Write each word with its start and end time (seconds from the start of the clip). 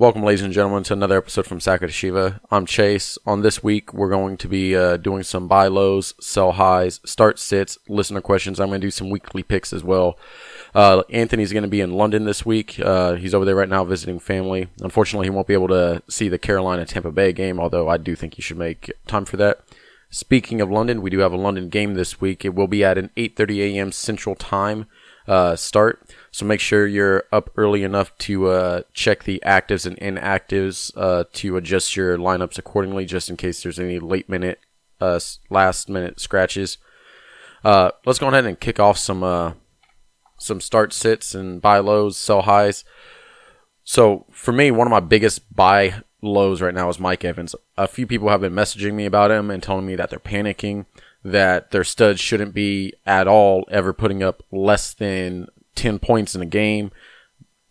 Welcome, 0.00 0.22
ladies 0.22 0.40
and 0.40 0.54
gentlemen, 0.54 0.82
to 0.84 0.94
another 0.94 1.18
episode 1.18 1.44
from 1.44 1.60
Saka 1.60 1.86
Shiva. 1.88 2.40
I'm 2.50 2.64
Chase. 2.64 3.18
On 3.26 3.42
this 3.42 3.62
week, 3.62 3.92
we're 3.92 4.08
going 4.08 4.38
to 4.38 4.48
be 4.48 4.74
uh, 4.74 4.96
doing 4.96 5.22
some 5.22 5.46
buy 5.46 5.66
lows, 5.66 6.14
sell 6.18 6.52
highs, 6.52 7.02
start 7.04 7.38
sits, 7.38 7.76
listener 7.86 8.22
questions. 8.22 8.58
I'm 8.58 8.68
going 8.68 8.80
to 8.80 8.86
do 8.86 8.90
some 8.90 9.10
weekly 9.10 9.42
picks 9.42 9.74
as 9.74 9.84
well. 9.84 10.18
Uh, 10.74 11.02
Anthony's 11.10 11.52
going 11.52 11.64
to 11.64 11.68
be 11.68 11.82
in 11.82 11.92
London 11.92 12.24
this 12.24 12.46
week. 12.46 12.80
Uh, 12.80 13.16
he's 13.16 13.34
over 13.34 13.44
there 13.44 13.54
right 13.54 13.68
now 13.68 13.84
visiting 13.84 14.18
family. 14.18 14.68
Unfortunately, 14.80 15.26
he 15.26 15.30
won't 15.30 15.46
be 15.46 15.52
able 15.52 15.68
to 15.68 16.02
see 16.08 16.30
the 16.30 16.38
Carolina 16.38 16.86
Tampa 16.86 17.12
Bay 17.12 17.34
game, 17.34 17.60
although 17.60 17.86
I 17.86 17.98
do 17.98 18.16
think 18.16 18.36
he 18.36 18.42
should 18.42 18.56
make 18.56 18.90
time 19.06 19.26
for 19.26 19.36
that. 19.36 19.60
Speaking 20.08 20.62
of 20.62 20.70
London, 20.70 21.02
we 21.02 21.10
do 21.10 21.18
have 21.18 21.34
a 21.34 21.36
London 21.36 21.68
game 21.68 21.92
this 21.92 22.22
week. 22.22 22.42
It 22.42 22.54
will 22.54 22.68
be 22.68 22.82
at 22.82 22.96
an 22.96 23.10
8:30 23.18 23.74
a.m. 23.74 23.92
Central 23.92 24.34
Time 24.34 24.86
uh, 25.28 25.56
start. 25.56 26.02
So 26.32 26.46
make 26.46 26.60
sure 26.60 26.86
you're 26.86 27.24
up 27.32 27.50
early 27.56 27.82
enough 27.82 28.16
to 28.18 28.48
uh, 28.48 28.82
check 28.92 29.24
the 29.24 29.42
actives 29.44 29.84
and 29.84 29.96
inactives 29.98 30.92
uh, 30.96 31.24
to 31.32 31.56
adjust 31.56 31.96
your 31.96 32.16
lineups 32.16 32.56
accordingly, 32.56 33.04
just 33.04 33.28
in 33.28 33.36
case 33.36 33.62
there's 33.62 33.80
any 33.80 33.98
late 33.98 34.28
minute, 34.28 34.60
uh, 35.00 35.18
last 35.50 35.88
minute 35.88 36.20
scratches. 36.20 36.78
Uh, 37.64 37.90
let's 38.06 38.18
go 38.18 38.28
ahead 38.28 38.46
and 38.46 38.60
kick 38.60 38.78
off 38.78 38.96
some 38.96 39.22
uh, 39.22 39.52
some 40.38 40.60
start 40.60 40.92
sits 40.92 41.34
and 41.34 41.60
buy 41.60 41.78
lows, 41.78 42.16
sell 42.16 42.42
highs. 42.42 42.84
So 43.84 44.26
for 44.30 44.52
me, 44.52 44.70
one 44.70 44.86
of 44.86 44.92
my 44.92 45.00
biggest 45.00 45.54
buy 45.54 46.02
lows 46.22 46.62
right 46.62 46.74
now 46.74 46.88
is 46.88 47.00
Mike 47.00 47.24
Evans. 47.24 47.54
A 47.76 47.88
few 47.88 48.06
people 48.06 48.28
have 48.28 48.40
been 48.40 48.52
messaging 48.52 48.94
me 48.94 49.04
about 49.04 49.30
him 49.30 49.50
and 49.50 49.62
telling 49.62 49.84
me 49.86 49.96
that 49.96 50.10
they're 50.10 50.18
panicking, 50.18 50.86
that 51.24 51.70
their 51.72 51.84
studs 51.84 52.20
shouldn't 52.20 52.54
be 52.54 52.94
at 53.04 53.26
all 53.26 53.64
ever 53.70 53.92
putting 53.92 54.22
up 54.22 54.42
less 54.50 54.94
than 54.94 55.48
10 55.80 55.98
points 55.98 56.34
in 56.34 56.42
a 56.42 56.46
game. 56.46 56.90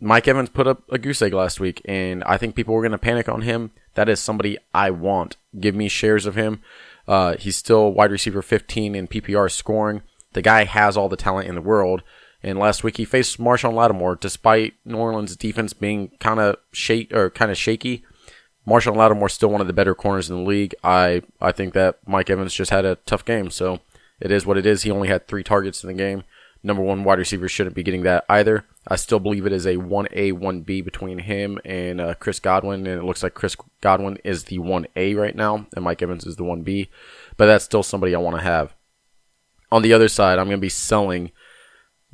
Mike 0.00 0.26
Evans 0.26 0.48
put 0.48 0.66
up 0.66 0.82
a 0.90 0.98
goose 0.98 1.22
egg 1.22 1.32
last 1.32 1.60
week, 1.60 1.80
and 1.84 2.24
I 2.24 2.36
think 2.36 2.54
people 2.54 2.74
were 2.74 2.82
going 2.82 2.92
to 2.92 2.98
panic 2.98 3.28
on 3.28 3.42
him. 3.42 3.70
That 3.94 4.08
is 4.08 4.18
somebody 4.18 4.58
I 4.74 4.90
want. 4.90 5.36
Give 5.58 5.74
me 5.74 5.88
shares 5.88 6.26
of 6.26 6.34
him. 6.34 6.62
Uh, 7.06 7.36
he's 7.38 7.56
still 7.56 7.92
wide 7.92 8.10
receiver 8.10 8.42
15 8.42 8.94
in 8.94 9.06
PPR 9.06 9.50
scoring. 9.50 10.02
The 10.32 10.42
guy 10.42 10.64
has 10.64 10.96
all 10.96 11.08
the 11.08 11.16
talent 11.16 11.48
in 11.48 11.54
the 11.54 11.60
world. 11.60 12.02
And 12.42 12.58
last 12.58 12.82
week 12.82 12.96
he 12.96 13.04
faced 13.04 13.38
Marshon 13.38 13.74
Lattimore, 13.74 14.16
despite 14.16 14.74
New 14.84 14.96
Orleans' 14.96 15.36
defense 15.36 15.72
being 15.72 16.08
kind 16.18 16.40
of 16.40 16.56
shake 16.72 17.12
or 17.12 17.30
kind 17.30 17.50
of 17.50 17.58
shaky. 17.58 18.04
Marshon 18.66 18.96
Lattimore 18.96 19.28
still 19.28 19.50
one 19.50 19.60
of 19.60 19.66
the 19.66 19.72
better 19.72 19.94
corners 19.94 20.30
in 20.30 20.36
the 20.36 20.48
league. 20.48 20.74
I 20.82 21.22
I 21.40 21.52
think 21.52 21.74
that 21.74 21.98
Mike 22.06 22.30
Evans 22.30 22.54
just 22.54 22.70
had 22.70 22.84
a 22.84 22.96
tough 23.06 23.24
game, 23.24 23.50
so 23.50 23.80
it 24.20 24.30
is 24.30 24.46
what 24.46 24.56
it 24.56 24.64
is. 24.64 24.82
He 24.82 24.90
only 24.90 25.08
had 25.08 25.26
three 25.26 25.42
targets 25.42 25.82
in 25.84 25.88
the 25.88 25.94
game. 25.94 26.24
Number 26.62 26.82
one 26.82 27.04
wide 27.04 27.18
receiver 27.18 27.48
shouldn't 27.48 27.74
be 27.74 27.82
getting 27.82 28.02
that 28.02 28.24
either. 28.28 28.66
I 28.86 28.96
still 28.96 29.18
believe 29.18 29.46
it 29.46 29.52
is 29.52 29.66
a 29.66 29.76
1A, 29.76 30.32
1B 30.32 30.84
between 30.84 31.18
him 31.18 31.58
and 31.64 32.00
uh, 32.00 32.14
Chris 32.14 32.38
Godwin, 32.38 32.86
and 32.86 33.00
it 33.00 33.04
looks 33.04 33.22
like 33.22 33.34
Chris 33.34 33.56
Godwin 33.80 34.18
is 34.24 34.44
the 34.44 34.58
1A 34.58 35.16
right 35.16 35.34
now, 35.34 35.66
and 35.74 35.84
Mike 35.84 36.02
Evans 36.02 36.26
is 36.26 36.36
the 36.36 36.44
1B. 36.44 36.88
But 37.36 37.46
that's 37.46 37.64
still 37.64 37.82
somebody 37.82 38.14
I 38.14 38.18
want 38.18 38.36
to 38.36 38.42
have. 38.42 38.74
On 39.72 39.82
the 39.82 39.94
other 39.94 40.08
side, 40.08 40.38
I'm 40.38 40.46
going 40.46 40.58
to 40.58 40.60
be 40.60 40.68
selling, 40.68 41.30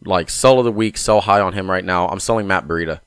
like, 0.04 0.30
sell 0.30 0.58
of 0.58 0.64
the 0.64 0.72
week, 0.72 0.96
sell 0.96 1.22
high 1.22 1.40
on 1.40 1.54
him 1.54 1.70
right 1.70 1.84
now. 1.84 2.06
I'm 2.06 2.20
selling 2.20 2.46
Matt 2.46 2.68
Breida. 2.68 3.00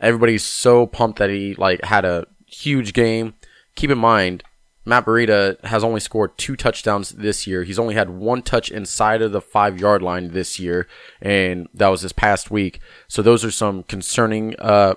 Everybody's 0.00 0.42
so 0.42 0.86
pumped 0.86 1.18
that 1.20 1.30
he, 1.30 1.54
like, 1.54 1.84
had 1.84 2.04
a 2.04 2.26
huge 2.46 2.92
game. 2.92 3.34
Keep 3.76 3.90
in 3.90 3.98
mind, 3.98 4.42
Matt 4.84 5.06
Breida 5.06 5.62
has 5.64 5.84
only 5.84 6.00
scored 6.00 6.36
two 6.36 6.56
touchdowns 6.56 7.10
this 7.10 7.46
year. 7.46 7.62
He's 7.62 7.78
only 7.78 7.94
had 7.94 8.10
one 8.10 8.42
touch 8.42 8.70
inside 8.70 9.22
of 9.22 9.32
the 9.32 9.40
five 9.40 9.78
yard 9.78 10.02
line 10.02 10.32
this 10.32 10.58
year, 10.58 10.88
and 11.20 11.68
that 11.72 11.88
was 11.88 12.02
this 12.02 12.12
past 12.12 12.50
week. 12.50 12.80
So 13.06 13.22
those 13.22 13.44
are 13.44 13.50
some 13.50 13.84
concerning 13.84 14.56
uh, 14.58 14.94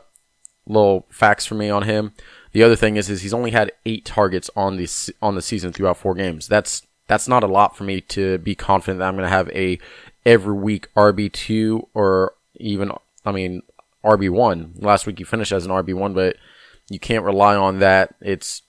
little 0.66 1.06
facts 1.10 1.46
for 1.46 1.56
me 1.56 1.70
on 1.70 1.84
him. 1.84 2.14
The 2.52 2.64
other 2.64 2.76
thing 2.76 2.96
is, 2.96 3.10
is 3.10 3.22
he's 3.22 3.34
only 3.34 3.52
had 3.52 3.72
eight 3.86 4.06
targets 4.06 4.50
on 4.56 4.78
the 4.78 4.90
on 5.22 5.36
the 5.36 5.42
season 5.42 5.72
throughout 5.72 5.98
four 5.98 6.16
games. 6.16 6.48
That's 6.48 6.82
that's 7.08 7.28
not 7.28 7.44
a 7.44 7.48
lot 7.48 7.78
for 7.78 7.84
me 7.84 8.02
to 8.02 8.40
be 8.40 8.56
confident 8.56 9.00
that 9.00 9.08
I'm 9.08 9.16
going 9.16 9.26
to 9.26 9.30
have 9.30 9.50
a 9.50 9.78
every 10.26 10.56
week 10.56 10.88
RB 10.96 11.32
two 11.32 11.88
or 11.94 12.34
even 12.56 12.92
I 13.24 13.32
mean 13.32 13.62
RB 14.04 14.32
one. 14.32 14.74
Last 14.78 15.06
week 15.06 15.20
you 15.20 15.26
finished 15.26 15.52
as 15.52 15.66
an 15.66 15.72
RB 15.72 15.94
one, 15.94 16.14
but 16.14 16.38
you 16.90 17.00
can't 17.00 17.26
rely 17.26 17.56
on 17.56 17.80
that. 17.80 18.16
It's 18.22 18.62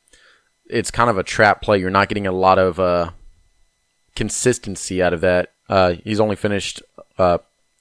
it's 0.69 0.91
kind 0.91 1.11
of 1.11 1.19
a 1.19 1.23
trap 1.23 1.63
play. 1.63 1.79
You're 1.79 1.91
not 1.91 2.09
getting 2.09 2.27
a 2.27 2.33
lot 2.33 2.59
of 2.59 2.79
uh, 2.81 3.11
consistency 4.15 5.03
out 5.03 5.13
of 5.13 5.21
that. 5.21 5.53
Uh, 5.69 5.95
he's 6.05 6.21
only 6.21 6.37
finished 6.37 6.83
uh, 7.19 7.39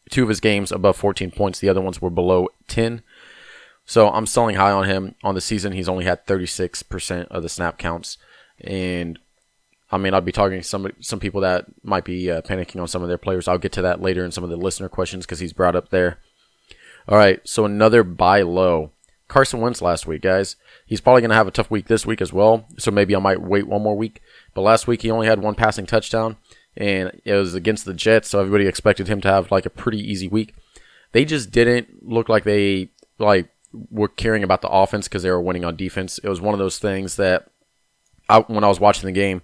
two 0.10 0.24
of 0.24 0.30
his 0.30 0.40
games 0.40 0.72
above 0.72 0.98
14 0.98 1.32
points. 1.32 1.60
The 1.60 1.70
other 1.70 1.82
ones 1.82 2.02
were 2.02 2.10
below 2.10 2.50
10. 2.68 3.02
So 3.86 4.10
I'm 4.10 4.26
selling 4.26 4.56
high 4.56 4.72
on 4.72 4.86
him 4.86 5.16
on 5.24 5.36
the 5.36 5.42
season. 5.42 5.74
He's 5.74 5.90
only 5.90 6.06
had 6.06 6.26
36% 6.26 7.28
of 7.28 7.44
the 7.44 7.50
snap 7.50 7.78
counts, 7.78 8.18
and 8.60 9.20
I 9.92 9.98
mean 9.98 10.16
I'd 10.16 10.26
be 10.26 10.32
talking 10.32 10.58
to 10.58 10.64
some 10.64 10.92
some 11.00 11.20
people 11.20 11.42
that 11.42 11.66
might 11.84 12.04
be 12.04 12.32
uh, 12.32 12.42
panicking 12.42 12.82
on 12.82 12.88
some 12.88 13.04
of 13.04 13.10
their 13.10 13.20
players. 13.20 13.48
I'll 13.48 13.60
get 13.60 13.72
to 13.74 13.84
that 13.84 14.02
later 14.02 14.26
in 14.26 14.32
some 14.32 14.44
of 14.44 14.50
the 14.50 14.58
listener 14.58 14.90
questions 14.90 15.26
because 15.26 15.40
he's 15.40 15.54
brought 15.54 15.76
up 15.76 15.90
there. 15.90 16.18
All 17.08 17.18
right, 17.18 17.40
so 17.48 17.66
another 17.66 18.04
buy 18.04 18.42
low. 18.42 18.90
Carson 19.28 19.60
Wentz 19.60 19.82
last 19.82 20.06
week, 20.06 20.22
guys. 20.22 20.56
He's 20.86 21.02
probably 21.02 21.22
going 21.22 21.30
to 21.30 21.36
have 21.36 21.48
a 21.48 21.52
tough 21.52 21.72
week 21.72 21.88
this 21.88 22.06
week 22.06 22.22
as 22.22 22.32
well. 22.32 22.68
So 22.78 22.92
maybe 22.92 23.16
I 23.16 23.20
might 23.20 23.42
wait 23.42 23.68
one 23.68 23.82
more 23.82 23.98
week. 23.98 24.22
But 24.54 24.62
last 24.62 24.88
week 24.88 25.02
he 25.02 25.12
only 25.12 25.28
had 25.28 25.42
one 25.42 25.56
passing 25.56 25.86
touchdown, 25.86 26.38
and 26.78 27.20
it 27.26 27.34
was 27.34 27.56
against 27.56 27.86
the 27.86 27.94
Jets. 27.94 28.30
So 28.30 28.40
everybody 28.40 28.68
expected 28.68 29.08
him 29.08 29.22
to 29.22 29.28
have 29.28 29.52
like 29.52 29.66
a 29.66 29.72
pretty 29.72 30.00
easy 30.00 30.28
week. 30.28 30.54
They 31.12 31.26
just 31.26 31.52
didn't 31.52 32.08
look 32.08 32.30
like 32.30 32.44
they 32.44 32.90
like 33.18 33.50
were 33.90 34.08
caring 34.08 34.44
about 34.44 34.62
the 34.62 34.70
offense 34.70 35.08
because 35.08 35.24
they 35.24 35.32
were 35.32 35.42
winning 35.42 35.66
on 35.66 35.76
defense. 35.76 36.18
It 36.20 36.30
was 36.30 36.42
one 36.42 36.54
of 36.54 36.60
those 36.60 36.80
things 36.80 37.16
that 37.16 37.50
I, 38.30 38.40
when 38.40 38.64
I 38.64 38.68
was 38.68 38.80
watching 38.80 39.08
the 39.08 39.12
game, 39.12 39.42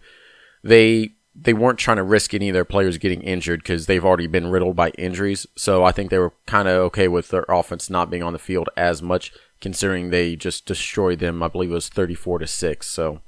they 0.63 1.13
they 1.33 1.53
weren't 1.53 1.79
trying 1.79 1.97
to 1.97 2.03
risk 2.03 2.33
any 2.33 2.49
of 2.49 2.53
their 2.53 2.65
players 2.65 2.97
getting 2.97 3.21
injured 3.21 3.61
because 3.61 3.85
they've 3.85 4.03
already 4.03 4.27
been 4.27 4.47
riddled 4.47 4.75
by 4.75 4.89
injuries. 4.91 5.47
So 5.55 5.83
I 5.83 5.93
think 5.93 6.09
they 6.09 6.17
were 6.17 6.33
kind 6.45 6.67
of 6.67 6.75
okay 6.87 7.07
with 7.07 7.29
their 7.29 7.45
offense 7.47 7.89
not 7.89 8.09
being 8.09 8.23
on 8.23 8.33
the 8.33 8.39
field 8.39 8.69
as 8.75 9.01
much 9.01 9.31
considering 9.61 10.09
they 10.09 10.35
just 10.35 10.65
destroyed 10.65 11.19
them. 11.19 11.41
I 11.41 11.47
believe 11.47 11.71
it 11.71 11.75
was 11.75 11.89
34 11.89 12.39
to 12.39 12.47
6. 12.47 12.87
So 12.87 13.21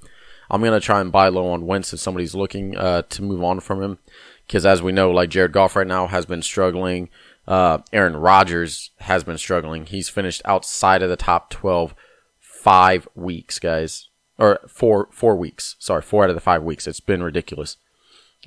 I'm 0.50 0.62
going 0.62 0.74
to 0.74 0.86
try 0.86 1.00
and 1.00 1.12
buy 1.12 1.30
low 1.30 1.48
on 1.52 1.66
Wentz 1.66 1.94
if 1.94 2.00
somebody's 2.00 2.36
looking 2.36 2.76
uh, 2.76 3.04
to 3.04 3.22
move 3.22 3.44
on 3.44 3.60
from 3.60 3.82
him. 3.82 4.00
Because 4.46 4.66
as 4.66 4.82
we 4.82 4.92
know, 4.92 5.12
like 5.12 5.30
Jared 5.30 5.54
Goff 5.54 5.76
right 5.76 5.88
now 5.88 6.08
has 6.08 6.26
been 6.26 6.42
struggling. 6.42 7.10
Uh, 7.48 7.80
Aaron 7.94 8.18
Rodgers 8.18 8.92
has 9.00 9.24
been 9.24 9.38
struggling. 9.38 9.86
He's 9.86 10.10
finished 10.10 10.42
outside 10.44 11.02
of 11.02 11.10
the 11.10 11.16
top 11.16 11.50
12 11.50 11.96
five 12.40 13.08
weeks, 13.14 13.60
guys. 13.60 14.10
Or 14.38 14.60
four, 14.68 15.10
four 15.12 15.36
weeks. 15.36 15.76
Sorry, 15.80 16.02
four 16.02 16.24
out 16.24 16.30
of 16.30 16.36
the 16.36 16.42
five 16.42 16.64
weeks. 16.64 16.88
It's 16.88 17.00
been 17.00 17.22
ridiculous. 17.22 17.78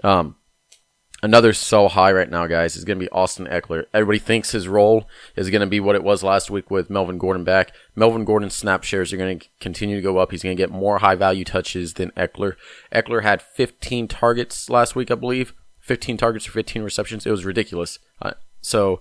Um, 0.03 0.37
Another 1.23 1.55
so 1.55 1.89
high 1.89 2.13
right 2.13 2.29
now, 2.29 2.47
guys, 2.47 2.77
is 2.77 2.85
going 2.85 2.99
to 2.99 3.05
be 3.05 3.11
Austin 3.11 3.47
Ekeler. 3.47 3.87
Everybody 3.95 4.19
thinks 4.19 4.51
his 4.51 4.69
role 4.69 5.09
is 5.35 5.49
going 5.49 5.63
to 5.63 5.67
be 5.67 5.81
what 5.81 5.97
it 5.97 6.05
was 6.05 6.23
last 6.23 6.51
week 6.51 6.71
with 6.71 6.91
Melvin 6.91 7.17
Gordon 7.17 7.43
back. 7.43 7.73
Melvin 7.95 8.27
Gordon's 8.27 8.55
snap 8.55 8.85
shares 8.85 9.13
are 9.13 9.17
going 9.17 9.39
to 9.39 9.49
continue 9.59 9.97
to 9.97 10.03
go 10.03 10.19
up. 10.19 10.31
He's 10.31 10.43
going 10.43 10.55
to 10.55 10.63
get 10.63 10.71
more 10.71 10.99
high 10.99 11.15
value 11.15 11.45
touches 11.45 11.95
than 11.95 12.11
Ekeler. 12.13 12.57
Ekeler 12.93 13.23
had 13.23 13.41
15 13.41 14.09
targets 14.09 14.69
last 14.69 14.95
week, 14.95 15.11
I 15.11 15.15
believe. 15.15 15.55
15 15.81 16.19
targets 16.19 16.45
for 16.45 16.53
15 16.53 16.83
receptions. 16.83 17.25
It 17.25 17.31
was 17.31 17.47
ridiculous. 17.47 17.99
Uh, 18.21 18.33
so 18.61 19.01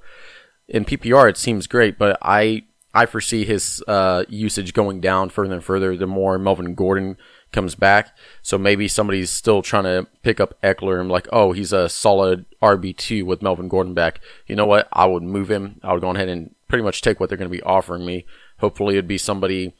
in 0.69 0.85
PPR, 0.85 1.29
it 1.29 1.37
seems 1.37 1.67
great, 1.67 1.97
but 1.97 2.17
I 2.21 2.63
I 2.93 3.05
foresee 3.05 3.43
his 3.43 3.83
uh, 3.89 4.23
usage 4.29 4.73
going 4.73 5.01
down 5.01 5.29
further 5.29 5.53
and 5.53 5.63
further 5.63 5.97
the 5.97 6.07
more 6.07 6.39
Melvin 6.39 6.75
Gordon 6.75 7.17
comes 7.55 7.73
back. 7.73 8.15
So 8.41 8.57
maybe 8.57 8.87
somebody's 8.87 9.31
still 9.31 9.61
trying 9.61 9.85
to 9.85 10.07
pick 10.21 10.39
up 10.39 10.61
Ekeler 10.61 10.99
and 10.99 11.09
like, 11.09 11.27
oh, 11.31 11.53
he's 11.53 11.73
a 11.73 11.89
solid 11.89 12.45
RB2 12.61 13.23
with 13.23 13.41
Melvin 13.41 13.69
Gordon 13.69 13.93
back. 13.93 14.19
You 14.45 14.55
know 14.55 14.65
what? 14.65 14.87
I 14.91 15.05
would 15.05 15.23
move 15.23 15.49
him. 15.49 15.79
I 15.81 15.93
would 15.93 16.01
go 16.01 16.09
ahead 16.11 16.29
and 16.29 16.53
pretty 16.67 16.83
much 16.83 17.01
take 17.01 17.19
what 17.19 17.29
they're 17.29 17.37
going 17.37 17.49
to 17.49 17.57
be 17.57 17.63
offering 17.63 18.05
me. 18.05 18.25
Hopefully 18.59 18.95
it'd 18.95 19.07
be 19.07 19.17
somebody 19.17 19.73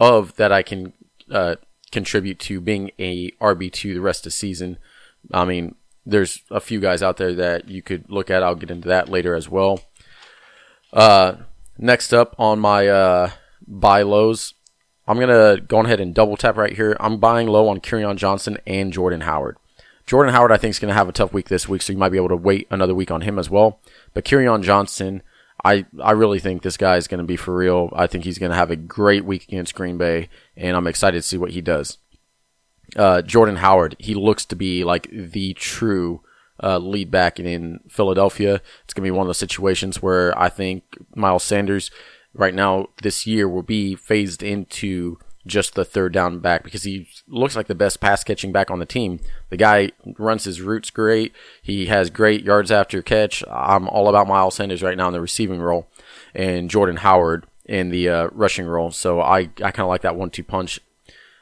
of 0.00 0.34
that 0.36 0.50
I 0.50 0.62
can 0.62 0.94
uh, 1.30 1.56
contribute 1.92 2.38
to 2.40 2.60
being 2.60 2.90
a 2.98 3.30
RB2 3.32 3.94
the 3.94 4.00
rest 4.00 4.20
of 4.20 4.24
the 4.24 4.30
season. 4.30 4.78
I 5.32 5.44
mean, 5.44 5.74
there's 6.06 6.42
a 6.50 6.60
few 6.60 6.80
guys 6.80 7.02
out 7.02 7.18
there 7.18 7.34
that 7.34 7.68
you 7.68 7.82
could 7.82 8.10
look 8.10 8.30
at. 8.30 8.42
I'll 8.42 8.54
get 8.54 8.70
into 8.70 8.88
that 8.88 9.10
later 9.10 9.34
as 9.34 9.48
well. 9.48 9.80
Uh, 10.94 11.34
next 11.76 12.14
up 12.14 12.34
on 12.38 12.58
my 12.58 12.88
uh, 12.88 13.30
buy 13.66 14.00
lows, 14.00 14.54
I'm 15.08 15.18
to 15.18 15.62
go 15.66 15.80
ahead 15.80 16.00
and 16.00 16.14
double 16.14 16.36
tap 16.36 16.58
right 16.58 16.76
here. 16.76 16.94
I'm 17.00 17.16
buying 17.16 17.48
low 17.48 17.68
on 17.68 17.80
Kerryon 17.80 18.16
Johnson 18.16 18.58
and 18.66 18.92
Jordan 18.92 19.22
Howard. 19.22 19.56
Jordan 20.04 20.34
Howard, 20.34 20.52
I 20.52 20.58
think, 20.58 20.72
is 20.72 20.78
going 20.78 20.90
to 20.90 20.94
have 20.94 21.08
a 21.08 21.12
tough 21.12 21.32
week 21.32 21.48
this 21.48 21.66
week, 21.66 21.80
so 21.80 21.94
you 21.94 21.98
might 21.98 22.10
be 22.10 22.18
able 22.18 22.28
to 22.28 22.36
wait 22.36 22.66
another 22.70 22.94
week 22.94 23.10
on 23.10 23.22
him 23.22 23.38
as 23.38 23.48
well. 23.48 23.80
But 24.12 24.26
Kerryon 24.26 24.62
Johnson, 24.62 25.22
I, 25.64 25.86
I 26.02 26.10
really 26.10 26.38
think 26.38 26.62
this 26.62 26.76
guy 26.76 26.98
is 26.98 27.08
going 27.08 27.18
to 27.18 27.26
be 27.26 27.36
for 27.36 27.54
real. 27.54 27.90
I 27.96 28.06
think 28.06 28.24
he's 28.24 28.38
going 28.38 28.50
to 28.50 28.56
have 28.56 28.70
a 28.70 28.76
great 28.76 29.24
week 29.24 29.44
against 29.44 29.74
Green 29.74 29.96
Bay, 29.96 30.28
and 30.56 30.76
I'm 30.76 30.86
excited 30.86 31.22
to 31.22 31.26
see 31.26 31.38
what 31.38 31.52
he 31.52 31.62
does. 31.62 31.96
Uh, 32.94 33.22
Jordan 33.22 33.56
Howard, 33.56 33.96
he 33.98 34.14
looks 34.14 34.44
to 34.46 34.56
be 34.56 34.84
like 34.84 35.08
the 35.10 35.54
true 35.54 36.20
uh, 36.62 36.78
lead 36.78 37.10
back 37.10 37.40
in 37.40 37.80
Philadelphia. 37.88 38.60
It's 38.84 38.92
going 38.92 39.04
to 39.04 39.12
be 39.12 39.16
one 39.16 39.24
of 39.24 39.28
those 39.28 39.38
situations 39.38 40.02
where 40.02 40.38
I 40.38 40.50
think 40.50 40.84
Miles 41.14 41.44
Sanders 41.44 41.90
right 42.34 42.54
now 42.54 42.88
this 43.02 43.26
year 43.26 43.48
will 43.48 43.62
be 43.62 43.94
phased 43.94 44.42
into 44.42 45.18
just 45.46 45.74
the 45.74 45.84
third 45.84 46.12
down 46.12 46.38
back 46.40 46.62
because 46.62 46.82
he 46.82 47.08
looks 47.26 47.56
like 47.56 47.66
the 47.66 47.74
best 47.74 48.00
pass 48.00 48.22
catching 48.22 48.52
back 48.52 48.70
on 48.70 48.78
the 48.78 48.86
team. 48.86 49.18
The 49.50 49.56
guy 49.56 49.90
runs 50.18 50.44
his 50.44 50.60
routes 50.60 50.90
great. 50.90 51.32
He 51.62 51.86
has 51.86 52.10
great 52.10 52.44
yards 52.44 52.70
after 52.70 53.02
catch. 53.02 53.42
I'm 53.50 53.88
all 53.88 54.08
about 54.08 54.28
Miles 54.28 54.56
Sanders 54.56 54.82
right 54.82 54.96
now 54.96 55.08
in 55.08 55.14
the 55.14 55.20
receiving 55.20 55.60
role 55.60 55.88
and 56.34 56.70
Jordan 56.70 56.98
Howard 56.98 57.46
in 57.64 57.90
the 57.90 58.08
uh, 58.08 58.28
rushing 58.32 58.66
role. 58.66 58.90
So 58.90 59.20
I, 59.20 59.38
I 59.38 59.70
kind 59.70 59.80
of 59.80 59.88
like 59.88 60.02
that 60.02 60.16
one 60.16 60.30
two 60.30 60.44
punch. 60.44 60.80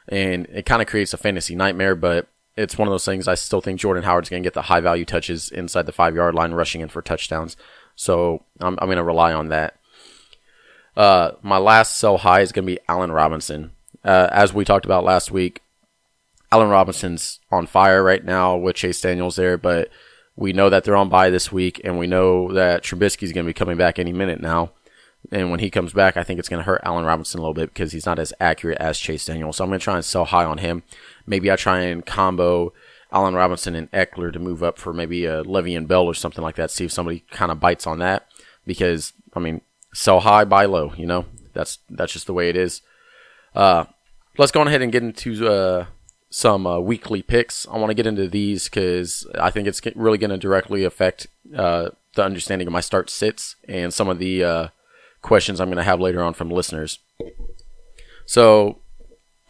And 0.09 0.45
it 0.47 0.65
kind 0.65 0.81
of 0.81 0.87
creates 0.87 1.13
a 1.13 1.17
fantasy 1.17 1.53
nightmare, 1.53 1.93
but 1.93 2.29
it's 2.55 2.77
one 2.77 2.87
of 2.87 2.93
those 2.93 3.05
things 3.05 3.27
I 3.27 3.35
still 3.35 3.61
think 3.61 3.79
Jordan 3.79 4.03
Howard's 4.03 4.29
going 4.29 4.41
to 4.41 4.47
get 4.47 4.53
the 4.53 4.63
high 4.63 4.79
value 4.79 5.05
touches 5.05 5.49
inside 5.49 5.85
the 5.85 5.91
five 5.91 6.15
yard 6.15 6.33
line, 6.33 6.53
rushing 6.53 6.81
in 6.81 6.87
for 6.87 7.01
touchdowns. 7.01 7.57
So 7.95 8.45
I'm, 8.61 8.77
I'm 8.81 8.87
going 8.87 8.97
to 8.97 9.03
rely 9.03 9.33
on 9.33 9.49
that. 9.49 9.76
Uh, 10.97 11.33
my 11.43 11.59
last 11.59 11.97
sell 11.97 12.17
high 12.17 12.41
is 12.41 12.51
going 12.51 12.65
to 12.65 12.73
be 12.73 12.79
Allen 12.89 13.11
Robinson. 13.11 13.71
Uh, 14.03 14.29
as 14.31 14.51
we 14.51 14.65
talked 14.65 14.85
about 14.85 15.03
last 15.03 15.31
week, 15.31 15.61
Allen 16.51 16.69
Robinson's 16.69 17.39
on 17.51 17.67
fire 17.67 18.03
right 18.03 18.25
now 18.25 18.57
with 18.57 18.77
Chase 18.77 18.99
Daniels 18.99 19.35
there, 19.35 19.59
but 19.59 19.89
we 20.35 20.53
know 20.53 20.71
that 20.71 20.83
they're 20.83 20.95
on 20.95 21.09
bye 21.09 21.29
this 21.29 21.51
week, 21.51 21.79
and 21.83 21.99
we 21.99 22.07
know 22.07 22.51
that 22.51 22.83
Trubisky's 22.83 23.31
going 23.31 23.45
to 23.45 23.49
be 23.49 23.53
coming 23.53 23.77
back 23.77 23.99
any 23.99 24.11
minute 24.11 24.41
now. 24.41 24.71
And 25.31 25.51
when 25.51 25.59
he 25.59 25.69
comes 25.69 25.93
back, 25.93 26.17
I 26.17 26.23
think 26.23 26.39
it's 26.39 26.49
going 26.49 26.59
to 26.59 26.65
hurt 26.65 26.81
Allen 26.83 27.05
Robinson 27.05 27.39
a 27.39 27.41
little 27.41 27.53
bit 27.53 27.73
because 27.73 27.91
he's 27.91 28.05
not 28.05 28.17
as 28.17 28.33
accurate 28.39 28.77
as 28.79 28.97
Chase 28.97 29.25
Daniels. 29.25 29.57
So 29.57 29.63
I'm 29.63 29.69
going 29.69 29.79
to 29.79 29.83
try 29.83 29.95
and 29.95 30.05
sell 30.05 30.25
high 30.25 30.45
on 30.45 30.59
him. 30.59 30.83
Maybe 31.27 31.51
I 31.51 31.57
try 31.57 31.81
and 31.81 32.05
combo 32.05 32.73
Allen 33.11 33.35
Robinson 33.35 33.75
and 33.75 33.91
Ekeler 33.91 34.33
to 34.33 34.39
move 34.39 34.63
up 34.63 34.79
for 34.79 34.93
maybe 34.93 35.25
a 35.25 35.43
Le'Veon 35.43 35.87
Bell 35.87 36.05
or 36.05 36.13
something 36.13 36.43
like 36.43 36.55
that. 36.55 36.71
See 36.71 36.85
if 36.85 36.91
somebody 36.91 37.23
kind 37.29 37.51
of 37.51 37.59
bites 37.59 37.85
on 37.85 37.99
that 37.99 38.27
because 38.65 39.13
I 39.33 39.39
mean, 39.39 39.61
sell 39.97 40.19
high, 40.19 40.45
buy 40.45 40.65
low. 40.65 40.93
You 40.95 41.07
know, 41.07 41.25
that's 41.53 41.79
that's 41.89 42.13
just 42.13 42.27
the 42.27 42.33
way 42.33 42.49
it 42.49 42.55
is. 42.55 42.81
Uh, 43.55 43.85
let's 44.37 44.51
go 44.51 44.61
ahead 44.61 44.83
and 44.83 44.91
get 44.91 45.01
into 45.01 45.47
uh, 45.47 45.87
some 46.29 46.67
uh, 46.67 46.79
weekly 46.79 47.23
picks. 47.23 47.67
I 47.67 47.77
want 47.77 47.89
to 47.89 47.95
get 47.95 48.05
into 48.05 48.27
these 48.27 48.65
because 48.65 49.27
I 49.39 49.49
think 49.49 49.67
it's 49.67 49.81
really 49.95 50.19
going 50.19 50.29
to 50.29 50.37
directly 50.37 50.83
affect 50.83 51.25
uh, 51.55 51.89
the 52.13 52.23
understanding 52.23 52.67
of 52.67 52.73
my 52.73 52.79
start 52.79 53.09
sits 53.09 53.55
and 53.67 53.91
some 53.91 54.07
of 54.07 54.19
the 54.19 54.43
uh, 54.43 54.67
questions 55.23 55.59
I'm 55.59 55.69
going 55.69 55.77
to 55.77 55.83
have 55.83 55.99
later 55.99 56.21
on 56.21 56.35
from 56.35 56.51
listeners. 56.51 56.99
So 58.27 58.79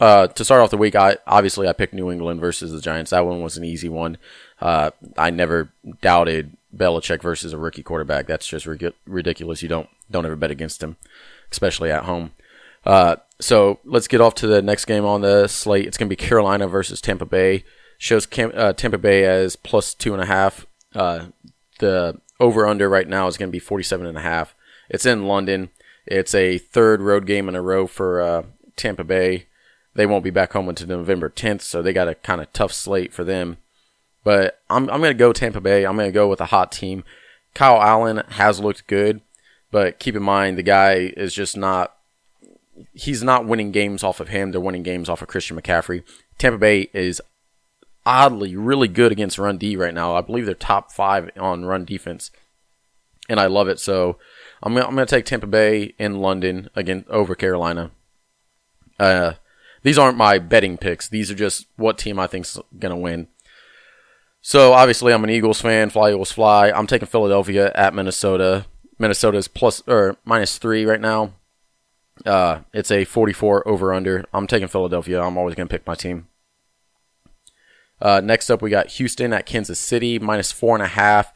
uh, 0.00 0.28
to 0.28 0.44
start 0.44 0.62
off 0.62 0.70
the 0.70 0.78
week, 0.78 0.96
I 0.96 1.18
obviously 1.26 1.68
I 1.68 1.74
picked 1.74 1.92
New 1.92 2.10
England 2.10 2.40
versus 2.40 2.72
the 2.72 2.80
Giants. 2.80 3.10
That 3.10 3.26
one 3.26 3.42
was 3.42 3.58
an 3.58 3.64
easy 3.64 3.90
one. 3.90 4.16
I 4.60 5.30
never 5.30 5.72
doubted 6.00 6.56
Belichick 6.76 7.22
versus 7.22 7.52
a 7.52 7.58
rookie 7.58 7.82
quarterback. 7.82 8.26
That's 8.26 8.46
just 8.46 8.66
ridiculous. 8.66 9.62
You 9.62 9.68
don't 9.68 9.88
don't 10.10 10.26
ever 10.26 10.36
bet 10.36 10.50
against 10.50 10.82
him, 10.82 10.96
especially 11.50 11.90
at 11.90 12.04
home. 12.04 12.32
Uh, 12.84 13.16
so 13.40 13.80
let's 13.84 14.08
get 14.08 14.20
off 14.20 14.34
to 14.36 14.46
the 14.46 14.62
next 14.62 14.84
game 14.84 15.04
on 15.04 15.20
the 15.20 15.46
slate. 15.48 15.86
It's 15.86 15.96
going 15.96 16.08
to 16.08 16.16
be 16.16 16.16
Carolina 16.16 16.66
versus 16.68 17.00
Tampa 17.00 17.26
Bay. 17.26 17.64
Shows 17.98 18.26
Cam- 18.26 18.52
uh, 18.54 18.72
Tampa 18.72 18.98
Bay 18.98 19.24
as 19.24 19.56
plus 19.56 19.94
two 19.94 20.12
and 20.12 20.22
a 20.22 20.26
half. 20.26 20.66
Uh, 20.94 21.26
the 21.80 22.20
over 22.40 22.66
under 22.66 22.88
right 22.88 23.08
now 23.08 23.26
is 23.26 23.36
going 23.36 23.48
to 23.48 23.52
be 23.52 23.58
47 23.58 24.06
and 24.06 24.18
a 24.18 24.22
half. 24.22 24.54
It's 24.88 25.06
in 25.06 25.26
London. 25.26 25.70
It's 26.06 26.34
a 26.34 26.58
third 26.58 27.02
road 27.02 27.26
game 27.26 27.48
in 27.48 27.54
a 27.54 27.62
row 27.62 27.86
for 27.86 28.22
uh, 28.22 28.42
Tampa 28.76 29.04
Bay. 29.04 29.46
They 29.94 30.06
won't 30.06 30.24
be 30.24 30.30
back 30.30 30.52
home 30.52 30.68
until 30.68 30.86
November 30.86 31.28
10th, 31.28 31.62
so 31.62 31.82
they 31.82 31.92
got 31.92 32.08
a 32.08 32.14
kind 32.14 32.40
of 32.40 32.52
tough 32.52 32.72
slate 32.72 33.12
for 33.12 33.24
them. 33.24 33.58
But 34.24 34.60
I'm, 34.68 34.90
I'm 34.90 35.00
going 35.00 35.12
to 35.12 35.18
go 35.18 35.32
Tampa 35.32 35.60
Bay. 35.60 35.86
I'm 35.86 35.96
going 35.96 36.08
to 36.08 36.12
go 36.12 36.28
with 36.28 36.40
a 36.40 36.46
hot 36.46 36.72
team. 36.72 37.04
Kyle 37.54 37.80
Allen 37.80 38.22
has 38.30 38.60
looked 38.60 38.86
good, 38.86 39.20
but 39.70 39.98
keep 39.98 40.14
in 40.14 40.22
mind 40.22 40.58
the 40.58 40.62
guy 40.62 41.12
is 41.16 41.34
just 41.34 41.56
not. 41.56 41.94
He's 42.92 43.24
not 43.24 43.46
winning 43.46 43.72
games 43.72 44.04
off 44.04 44.20
of 44.20 44.28
him. 44.28 44.52
They're 44.52 44.60
winning 44.60 44.84
games 44.84 45.08
off 45.08 45.22
of 45.22 45.28
Christian 45.28 45.60
McCaffrey. 45.60 46.04
Tampa 46.38 46.58
Bay 46.58 46.88
is 46.92 47.20
oddly 48.06 48.54
really 48.54 48.86
good 48.86 49.10
against 49.10 49.38
run 49.38 49.58
D 49.58 49.76
right 49.76 49.92
now. 49.94 50.14
I 50.14 50.20
believe 50.20 50.46
they're 50.46 50.54
top 50.54 50.92
five 50.92 51.30
on 51.36 51.64
run 51.64 51.84
defense, 51.84 52.30
and 53.28 53.40
I 53.40 53.46
love 53.46 53.66
it. 53.66 53.80
So 53.80 54.18
I'm 54.62 54.74
gonna, 54.74 54.86
I'm 54.86 54.94
to 54.96 55.06
take 55.06 55.24
Tampa 55.24 55.46
Bay 55.46 55.94
in 55.98 56.20
London 56.20 56.70
again 56.76 57.04
over 57.08 57.34
Carolina. 57.34 57.90
Uh, 58.98 59.34
these 59.82 59.98
aren't 59.98 60.16
my 60.16 60.38
betting 60.38 60.76
picks. 60.76 61.08
These 61.08 61.30
are 61.30 61.36
just 61.36 61.66
what 61.76 61.98
team 61.98 62.18
I 62.18 62.26
think's 62.26 62.58
to 62.92 62.96
win. 62.96 63.28
So 64.48 64.72
obviously, 64.72 65.12
I'm 65.12 65.24
an 65.24 65.28
Eagles 65.28 65.60
fan. 65.60 65.90
Fly 65.90 66.08
Eagles 66.08 66.32
fly. 66.32 66.70
I'm 66.70 66.86
taking 66.86 67.06
Philadelphia 67.06 67.70
at 67.74 67.92
Minnesota. 67.92 68.64
Minnesota's 68.98 69.46
plus 69.46 69.82
or 69.86 70.16
minus 70.24 70.56
three 70.56 70.86
right 70.86 71.02
now. 71.02 71.34
Uh, 72.24 72.60
it's 72.72 72.90
a 72.90 73.04
44 73.04 73.68
over 73.68 73.92
under. 73.92 74.24
I'm 74.32 74.46
taking 74.46 74.66
Philadelphia. 74.66 75.20
I'm 75.20 75.36
always 75.36 75.54
going 75.54 75.68
to 75.68 75.70
pick 75.70 75.86
my 75.86 75.94
team. 75.94 76.28
Uh, 78.00 78.22
next 78.24 78.48
up, 78.48 78.62
we 78.62 78.70
got 78.70 78.86
Houston 78.92 79.34
at 79.34 79.44
Kansas 79.44 79.78
City, 79.78 80.18
minus 80.18 80.50
four 80.50 80.74
and 80.74 80.82
a 80.82 80.88
half, 80.88 81.30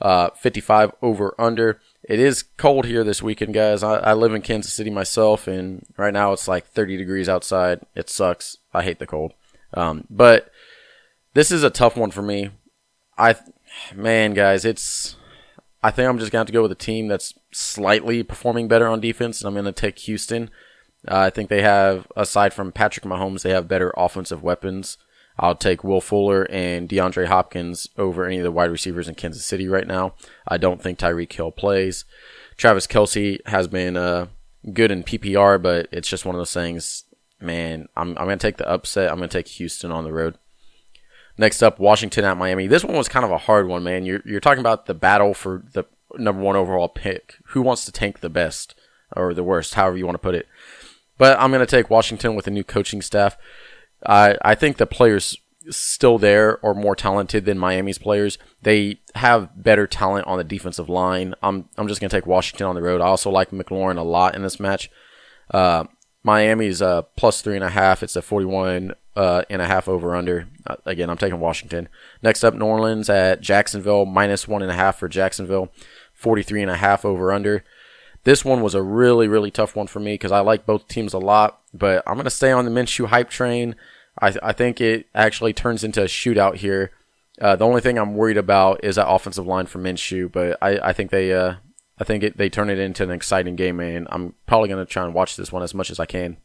uh, 0.00 0.30
55 0.30 0.92
over 1.02 1.34
under 1.38 1.78
it 2.08 2.18
is 2.18 2.42
cold 2.42 2.86
here 2.86 3.04
this 3.04 3.22
weekend, 3.22 3.52
guys. 3.52 3.82
I, 3.82 3.96
I, 3.96 4.14
live 4.14 4.32
in 4.32 4.40
Kansas 4.40 4.72
City 4.72 4.88
myself, 4.88 5.46
and 5.46 5.84
right 5.98 6.14
now 6.14 6.32
it's 6.32 6.48
like 6.48 6.66
30 6.68 6.96
degrees 6.96 7.28
outside. 7.28 7.80
It 7.94 8.08
sucks. 8.08 8.56
I 8.72 8.82
hate 8.82 8.98
the 8.98 9.06
cold. 9.06 9.34
Um, 9.74 10.06
but 10.08 10.50
this 11.36 11.50
is 11.50 11.62
a 11.62 11.68
tough 11.68 11.98
one 11.98 12.10
for 12.10 12.22
me. 12.22 12.48
I, 13.18 13.36
man, 13.94 14.32
guys, 14.32 14.64
it's. 14.64 15.16
I 15.82 15.90
think 15.90 16.08
I'm 16.08 16.18
just 16.18 16.32
gonna 16.32 16.40
have 16.40 16.46
to 16.46 16.52
go 16.52 16.62
with 16.62 16.72
a 16.72 16.76
team 16.76 17.08
that's 17.08 17.34
slightly 17.52 18.22
performing 18.22 18.68
better 18.68 18.88
on 18.88 19.00
defense, 19.00 19.40
and 19.40 19.48
I'm 19.48 19.54
gonna 19.54 19.70
take 19.70 19.98
Houston. 20.00 20.50
Uh, 21.06 21.18
I 21.18 21.30
think 21.30 21.50
they 21.50 21.60
have, 21.60 22.08
aside 22.16 22.54
from 22.54 22.72
Patrick 22.72 23.04
Mahomes, 23.04 23.42
they 23.42 23.50
have 23.50 23.68
better 23.68 23.92
offensive 23.98 24.42
weapons. 24.42 24.96
I'll 25.38 25.54
take 25.54 25.84
Will 25.84 26.00
Fuller 26.00 26.44
and 26.50 26.88
DeAndre 26.88 27.26
Hopkins 27.26 27.90
over 27.98 28.24
any 28.24 28.38
of 28.38 28.44
the 28.44 28.50
wide 28.50 28.70
receivers 28.70 29.06
in 29.06 29.14
Kansas 29.14 29.44
City 29.44 29.68
right 29.68 29.86
now. 29.86 30.14
I 30.48 30.56
don't 30.56 30.82
think 30.82 30.98
Tyreek 30.98 31.32
Hill 31.32 31.52
plays. 31.52 32.06
Travis 32.56 32.86
Kelce 32.86 33.46
has 33.46 33.68
been 33.68 33.98
uh, 33.98 34.28
good 34.72 34.90
in 34.90 35.04
PPR, 35.04 35.62
but 35.62 35.88
it's 35.92 36.08
just 36.08 36.24
one 36.24 36.34
of 36.34 36.40
those 36.40 36.54
things. 36.54 37.04
Man, 37.38 37.86
I'm, 37.94 38.16
I'm 38.16 38.24
going 38.24 38.38
to 38.38 38.46
take 38.46 38.56
the 38.56 38.68
upset. 38.68 39.10
I'm 39.10 39.18
going 39.18 39.28
to 39.28 39.38
take 39.38 39.48
Houston 39.48 39.92
on 39.92 40.04
the 40.04 40.12
road. 40.12 40.38
Next 41.38 41.62
up, 41.62 41.78
Washington 41.78 42.24
at 42.24 42.36
Miami. 42.36 42.66
This 42.66 42.84
one 42.84 42.96
was 42.96 43.08
kind 43.08 43.24
of 43.24 43.30
a 43.30 43.38
hard 43.38 43.68
one, 43.68 43.82
man. 43.82 44.04
You're, 44.06 44.22
you're 44.24 44.40
talking 44.40 44.60
about 44.60 44.86
the 44.86 44.94
battle 44.94 45.34
for 45.34 45.64
the 45.72 45.84
number 46.16 46.42
one 46.42 46.56
overall 46.56 46.88
pick. 46.88 47.36
Who 47.48 47.62
wants 47.62 47.84
to 47.84 47.92
tank 47.92 48.20
the 48.20 48.30
best 48.30 48.74
or 49.14 49.34
the 49.34 49.44
worst, 49.44 49.74
however 49.74 49.96
you 49.96 50.06
want 50.06 50.14
to 50.14 50.20
put 50.20 50.34
it. 50.34 50.48
But 51.18 51.38
I'm 51.38 51.50
going 51.50 51.60
to 51.60 51.66
take 51.66 51.90
Washington 51.90 52.34
with 52.34 52.46
a 52.46 52.50
new 52.50 52.64
coaching 52.64 53.02
staff. 53.02 53.36
I 54.04 54.36
I 54.42 54.54
think 54.54 54.76
the 54.76 54.86
players 54.86 55.38
still 55.70 56.18
there 56.18 56.64
are 56.64 56.74
more 56.74 56.94
talented 56.94 57.44
than 57.44 57.58
Miami's 57.58 57.98
players. 57.98 58.38
They 58.62 59.00
have 59.14 59.62
better 59.62 59.86
talent 59.86 60.26
on 60.26 60.38
the 60.38 60.44
defensive 60.44 60.88
line. 60.88 61.34
I'm 61.42 61.68
I'm 61.76 61.88
just 61.88 62.00
gonna 62.00 62.10
take 62.10 62.26
Washington 62.26 62.66
on 62.66 62.74
the 62.74 62.82
road. 62.82 63.00
I 63.00 63.06
also 63.06 63.30
like 63.30 63.50
McLaurin 63.50 63.98
a 63.98 64.02
lot 64.02 64.34
in 64.34 64.42
this 64.42 64.60
match. 64.60 64.90
Uh, 65.50 65.84
Miami's 66.26 66.82
uh, 66.82 67.02
plus 67.02 67.40
three 67.40 67.54
and 67.54 67.62
a 67.62 67.70
half. 67.70 68.02
It's 68.02 68.16
a 68.16 68.20
41 68.20 68.94
uh, 69.14 69.42
and 69.48 69.62
a 69.62 69.66
half 69.66 69.88
over 69.88 70.16
under. 70.16 70.48
Uh, 70.66 70.74
again, 70.84 71.08
I'm 71.08 71.16
taking 71.16 71.38
Washington. 71.38 71.88
Next 72.20 72.42
up, 72.42 72.52
New 72.52 72.64
Orleans 72.64 73.08
at 73.08 73.40
Jacksonville, 73.40 74.04
minus 74.04 74.48
one 74.48 74.60
and 74.60 74.70
a 74.70 74.74
half 74.74 74.98
for 74.98 75.08
Jacksonville, 75.08 75.70
43 76.14 76.62
and 76.62 76.70
a 76.70 76.76
half 76.76 77.04
over 77.04 77.32
under. 77.32 77.62
This 78.24 78.44
one 78.44 78.60
was 78.60 78.74
a 78.74 78.82
really, 78.82 79.28
really 79.28 79.52
tough 79.52 79.76
one 79.76 79.86
for 79.86 80.00
me 80.00 80.14
because 80.14 80.32
I 80.32 80.40
like 80.40 80.66
both 80.66 80.88
teams 80.88 81.14
a 81.14 81.18
lot, 81.18 81.60
but 81.72 82.02
I'm 82.08 82.14
going 82.14 82.24
to 82.24 82.30
stay 82.30 82.50
on 82.50 82.64
the 82.64 82.72
Minshew 82.72 83.06
hype 83.06 83.30
train. 83.30 83.76
I, 84.20 84.34
I 84.42 84.52
think 84.52 84.80
it 84.80 85.06
actually 85.14 85.52
turns 85.52 85.84
into 85.84 86.02
a 86.02 86.06
shootout 86.06 86.56
here. 86.56 86.90
Uh, 87.40 87.54
the 87.54 87.64
only 87.64 87.80
thing 87.80 87.98
I'm 87.98 88.16
worried 88.16 88.36
about 88.36 88.82
is 88.82 88.96
that 88.96 89.08
offensive 89.08 89.46
line 89.46 89.66
for 89.66 89.78
Minshew, 89.78 90.32
but 90.32 90.58
I, 90.60 90.88
I 90.88 90.92
think 90.92 91.12
they 91.12 91.32
uh, 91.32 91.54
I 91.98 92.04
think 92.04 92.22
it, 92.22 92.36
they 92.36 92.48
turn 92.48 92.70
it 92.70 92.78
into 92.78 93.02
an 93.02 93.10
exciting 93.10 93.56
game, 93.56 93.80
and 93.80 94.06
I'm 94.10 94.34
probably 94.46 94.68
going 94.68 94.84
to 94.84 94.90
try 94.90 95.04
and 95.04 95.14
watch 95.14 95.36
this 95.36 95.52
one 95.52 95.62
as 95.62 95.74
much 95.74 95.90
as 95.90 95.98
I 95.98 96.06
can. 96.06 96.36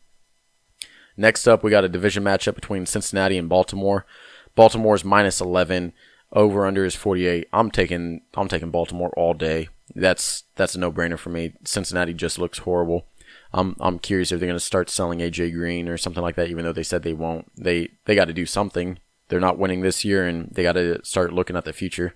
Next 1.17 1.47
up, 1.47 1.63
we 1.63 1.71
got 1.71 1.83
a 1.83 1.89
division 1.89 2.23
matchup 2.23 2.55
between 2.55 2.85
Cincinnati 2.85 3.37
and 3.37 3.49
Baltimore. 3.49 4.05
Baltimore's 4.55 5.03
minus 5.03 5.41
11, 5.41 5.91
over 6.31 6.65
under 6.65 6.85
is 6.85 6.95
48. 6.95 7.47
I'm 7.51 7.69
taking 7.69 8.21
I'm 8.33 8.47
taking 8.47 8.71
Baltimore 8.71 9.11
all 9.17 9.33
day 9.33 9.67
that's 9.95 10.43
that's 10.55 10.75
a 10.75 10.79
no 10.79 10.91
brainer 10.91 11.17
for 11.17 11.29
me. 11.29 11.53
Cincinnati 11.63 12.13
just 12.13 12.39
looks 12.39 12.59
horrible. 12.59 13.05
I'm 13.53 13.75
I'm 13.79 13.99
curious 13.99 14.31
if 14.31 14.39
they're 14.39 14.47
going 14.47 14.59
to 14.59 14.65
start 14.65 14.89
selling 14.89 15.19
AJ 15.19 15.53
Green 15.53 15.87
or 15.87 15.97
something 15.97 16.23
like 16.23 16.35
that. 16.35 16.49
Even 16.49 16.65
though 16.65 16.73
they 16.73 16.83
said 16.83 17.03
they 17.03 17.13
won't, 17.13 17.51
they 17.57 17.89
they 18.05 18.15
got 18.15 18.25
to 18.25 18.33
do 18.33 18.45
something. 18.45 18.99
They're 19.27 19.39
not 19.39 19.57
winning 19.57 19.81
this 19.81 20.03
year, 20.03 20.27
and 20.27 20.49
they 20.51 20.63
got 20.63 20.73
to 20.73 21.03
start 21.05 21.33
looking 21.33 21.55
at 21.55 21.65
the 21.65 21.73
future. 21.73 22.15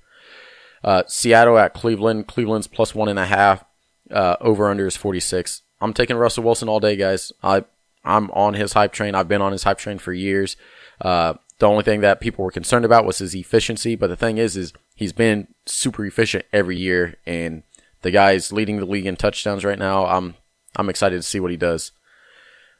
Uh, 0.84 1.04
Seattle 1.08 1.58
at 1.58 1.74
Cleveland. 1.74 2.28
Cleveland's 2.28 2.68
plus 2.68 2.94
one 2.94 3.10
and 3.10 3.20
a 3.20 3.26
half. 3.26 3.64
Uh, 4.12 4.36
over 4.40 4.70
under 4.70 4.86
is 4.86 4.96
46. 4.96 5.64
I'm 5.82 5.94
taking 5.94 6.16
Russell 6.16 6.44
Wilson 6.44 6.70
all 6.70 6.80
day, 6.80 6.96
guys. 6.96 7.32
I 7.44 7.66
I'm 8.04 8.30
on 8.32 8.54
his 8.54 8.74
hype 8.74 8.94
train. 8.94 9.16
I've 9.16 9.28
been 9.28 9.42
on 9.42 9.52
his 9.52 9.64
hype 9.64 9.80
train 9.80 9.98
for 9.98 10.14
years. 10.14 10.56
Uh, 11.02 11.34
the 11.58 11.68
only 11.68 11.84
thing 11.84 12.02
that 12.02 12.20
people 12.20 12.46
were 12.46 12.52
concerned 12.52 12.86
about 12.86 13.06
was 13.06 13.18
his 13.18 13.36
efficiency, 13.36 13.96
but 13.96 14.08
the 14.08 14.16
thing 14.16 14.38
is, 14.38 14.56
is 14.56 14.74
he's 14.96 15.14
been 15.14 15.48
super 15.66 16.06
efficient 16.06 16.46
every 16.54 16.78
year, 16.78 17.16
and 17.26 17.64
the 18.02 18.12
guy's 18.12 18.52
leading 18.52 18.78
the 18.78 18.86
league 18.86 19.06
in 19.06 19.16
touchdowns 19.16 19.66
right 19.66 19.80
now. 19.80 20.06
I'm 20.06 20.36
I'm 20.76 20.90
excited 20.90 21.16
to 21.16 21.24
see 21.24 21.40
what 21.40 21.52
he 21.52 21.58
does. 21.58 21.92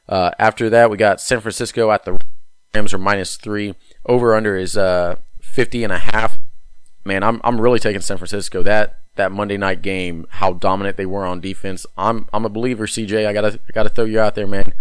Uh, 0.08 0.30
after 0.38 0.70
that, 0.70 0.90
we 0.90 0.96
got 0.96 1.20
San 1.20 1.40
Francisco 1.40 1.90
at 1.90 2.04
the 2.04 2.18
Rams 2.74 2.92
are 2.92 2.98
minus 2.98 3.36
three. 3.36 3.74
Over 4.04 4.34
under 4.34 4.56
is 4.56 4.76
uh, 4.76 5.16
50 5.40 5.84
and 5.84 5.92
a 5.92 5.98
half. 5.98 6.38
Man, 7.06 7.22
I'm 7.22 7.40
I'm 7.44 7.60
really 7.60 7.78
taking 7.78 8.00
San 8.00 8.18
Francisco. 8.18 8.64
That 8.64 8.98
that 9.14 9.30
Monday 9.30 9.56
night 9.56 9.80
game, 9.80 10.26
how 10.28 10.54
dominant 10.54 10.96
they 10.96 11.06
were 11.06 11.24
on 11.24 11.40
defense. 11.40 11.86
I'm 11.96 12.28
I'm 12.32 12.44
a 12.44 12.48
believer, 12.48 12.88
CJ. 12.88 13.26
I 13.26 13.32
gotta 13.32 13.60
I 13.68 13.72
gotta 13.72 13.88
throw 13.88 14.04
you 14.04 14.18
out 14.18 14.34
there, 14.34 14.48
man. 14.48 14.72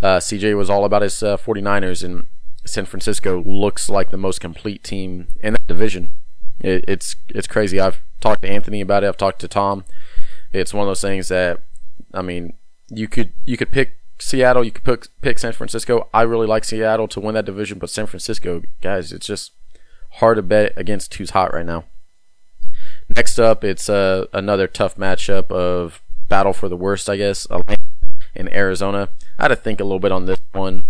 Uh, 0.00 0.16
CJ 0.16 0.56
was 0.56 0.70
all 0.70 0.86
about 0.86 1.02
his 1.02 1.22
uh, 1.22 1.36
49ers, 1.36 2.02
and 2.02 2.24
San 2.64 2.86
Francisco 2.86 3.42
looks 3.44 3.90
like 3.90 4.10
the 4.10 4.16
most 4.16 4.40
complete 4.40 4.82
team 4.82 5.28
in 5.42 5.52
that 5.52 5.66
division. 5.66 6.08
It, 6.58 6.86
it's 6.88 7.16
it's 7.28 7.46
crazy. 7.46 7.78
I've 7.78 8.00
talked 8.22 8.40
to 8.42 8.48
Anthony 8.48 8.80
about 8.80 9.04
it. 9.04 9.08
I've 9.08 9.18
talked 9.18 9.40
to 9.40 9.48
Tom. 9.48 9.84
It's 10.54 10.72
one 10.72 10.84
of 10.84 10.88
those 10.88 11.02
things 11.02 11.28
that 11.28 11.60
I 12.14 12.22
mean, 12.22 12.54
you 12.88 13.08
could 13.08 13.34
you 13.44 13.58
could 13.58 13.70
pick 13.70 13.98
Seattle, 14.18 14.64
you 14.64 14.72
could 14.72 14.84
pick 14.84 15.08
pick 15.20 15.38
San 15.38 15.52
Francisco. 15.52 16.08
I 16.14 16.22
really 16.22 16.46
like 16.46 16.64
Seattle 16.64 17.08
to 17.08 17.20
win 17.20 17.34
that 17.34 17.44
division, 17.44 17.78
but 17.78 17.90
San 17.90 18.06
Francisco, 18.06 18.62
guys, 18.80 19.12
it's 19.12 19.26
just 19.26 19.52
hard 20.10 20.36
to 20.36 20.42
bet 20.42 20.72
against 20.76 21.14
who's 21.14 21.30
hot 21.30 21.52
right 21.52 21.66
now. 21.66 21.84
Next 23.16 23.38
up, 23.38 23.64
it's 23.64 23.88
uh, 23.88 24.26
another 24.32 24.66
tough 24.66 24.96
matchup 24.96 25.50
of 25.50 26.02
battle 26.28 26.52
for 26.52 26.68
the 26.68 26.76
worst, 26.76 27.08
I 27.08 27.16
guess. 27.16 27.46
In 28.34 28.52
Arizona. 28.54 29.08
I 29.38 29.44
had 29.44 29.48
to 29.48 29.56
think 29.56 29.80
a 29.80 29.84
little 29.84 29.98
bit 29.98 30.12
on 30.12 30.26
this 30.26 30.38
one. 30.52 30.84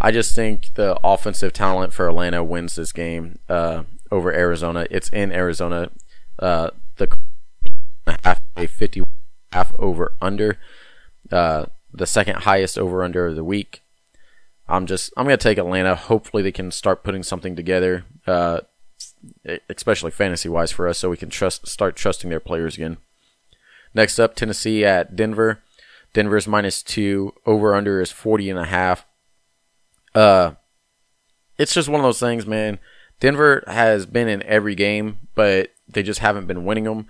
I 0.00 0.10
just 0.10 0.34
think 0.34 0.74
the 0.74 0.98
offensive 1.02 1.52
talent 1.52 1.92
for 1.92 2.08
Atlanta 2.08 2.44
wins 2.44 2.76
this 2.76 2.92
game 2.92 3.38
uh, 3.48 3.84
over 4.10 4.32
Arizona. 4.32 4.86
It's 4.90 5.08
in 5.08 5.32
Arizona. 5.32 5.90
Uh, 6.38 6.70
the 6.96 7.08
half 8.24 8.40
a 8.56 8.66
50 8.66 9.02
half 9.52 9.72
over 9.78 10.12
under. 10.20 10.58
Uh, 11.30 11.66
the 11.92 12.06
second 12.06 12.36
highest 12.40 12.78
over 12.78 13.02
under 13.02 13.26
of 13.26 13.36
the 13.36 13.44
week. 13.44 13.82
I'm 14.68 14.86
just 14.86 15.12
I'm 15.16 15.24
gonna 15.24 15.36
take 15.36 15.58
Atlanta. 15.58 15.94
Hopefully 15.94 16.42
they 16.42 16.52
can 16.52 16.70
start 16.70 17.04
putting 17.04 17.22
something 17.22 17.54
together, 17.54 18.04
uh, 18.26 18.60
especially 19.68 20.10
fantasy 20.10 20.48
wise 20.48 20.72
for 20.72 20.88
us, 20.88 20.98
so 20.98 21.10
we 21.10 21.16
can 21.16 21.30
trust 21.30 21.66
start 21.66 21.96
trusting 21.96 22.30
their 22.30 22.40
players 22.40 22.74
again. 22.74 22.98
Next 23.94 24.18
up, 24.18 24.34
Tennessee 24.34 24.84
at 24.84 25.16
Denver. 25.16 25.62
Denver's 26.12 26.48
minus 26.48 26.82
two. 26.82 27.34
Over 27.44 27.74
under 27.74 28.00
is 28.00 28.10
40 28.10 28.50
and 28.50 28.58
a 28.58 28.64
half. 28.64 29.06
Uh, 30.14 30.52
it's 31.58 31.74
just 31.74 31.88
one 31.88 32.00
of 32.00 32.04
those 32.04 32.20
things, 32.20 32.46
man. 32.46 32.78
Denver 33.20 33.64
has 33.66 34.06
been 34.06 34.28
in 34.28 34.42
every 34.42 34.74
game, 34.74 35.18
but 35.34 35.72
they 35.88 36.02
just 36.02 36.20
haven't 36.20 36.46
been 36.46 36.64
winning 36.64 36.84
them. 36.84 37.06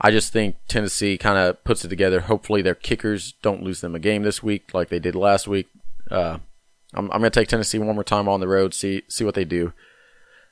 I 0.00 0.10
just 0.10 0.32
think 0.32 0.56
Tennessee 0.68 1.18
kind 1.18 1.36
of 1.36 1.62
puts 1.64 1.84
it 1.84 1.88
together. 1.88 2.20
Hopefully, 2.20 2.62
their 2.62 2.74
kickers 2.74 3.34
don't 3.42 3.62
lose 3.62 3.80
them 3.80 3.94
a 3.94 3.98
game 3.98 4.22
this 4.22 4.42
week 4.42 4.72
like 4.72 4.88
they 4.88 4.98
did 4.98 5.14
last 5.14 5.46
week. 5.46 5.68
Uh, 6.10 6.38
I'm, 6.94 7.10
I'm 7.12 7.20
going 7.20 7.30
to 7.30 7.40
take 7.40 7.48
Tennessee 7.48 7.78
one 7.78 7.94
more 7.94 8.04
time 8.04 8.28
on 8.28 8.40
the 8.40 8.48
road, 8.48 8.74
see 8.74 9.02
see 9.08 9.24
what 9.24 9.34
they 9.34 9.44
do. 9.44 9.72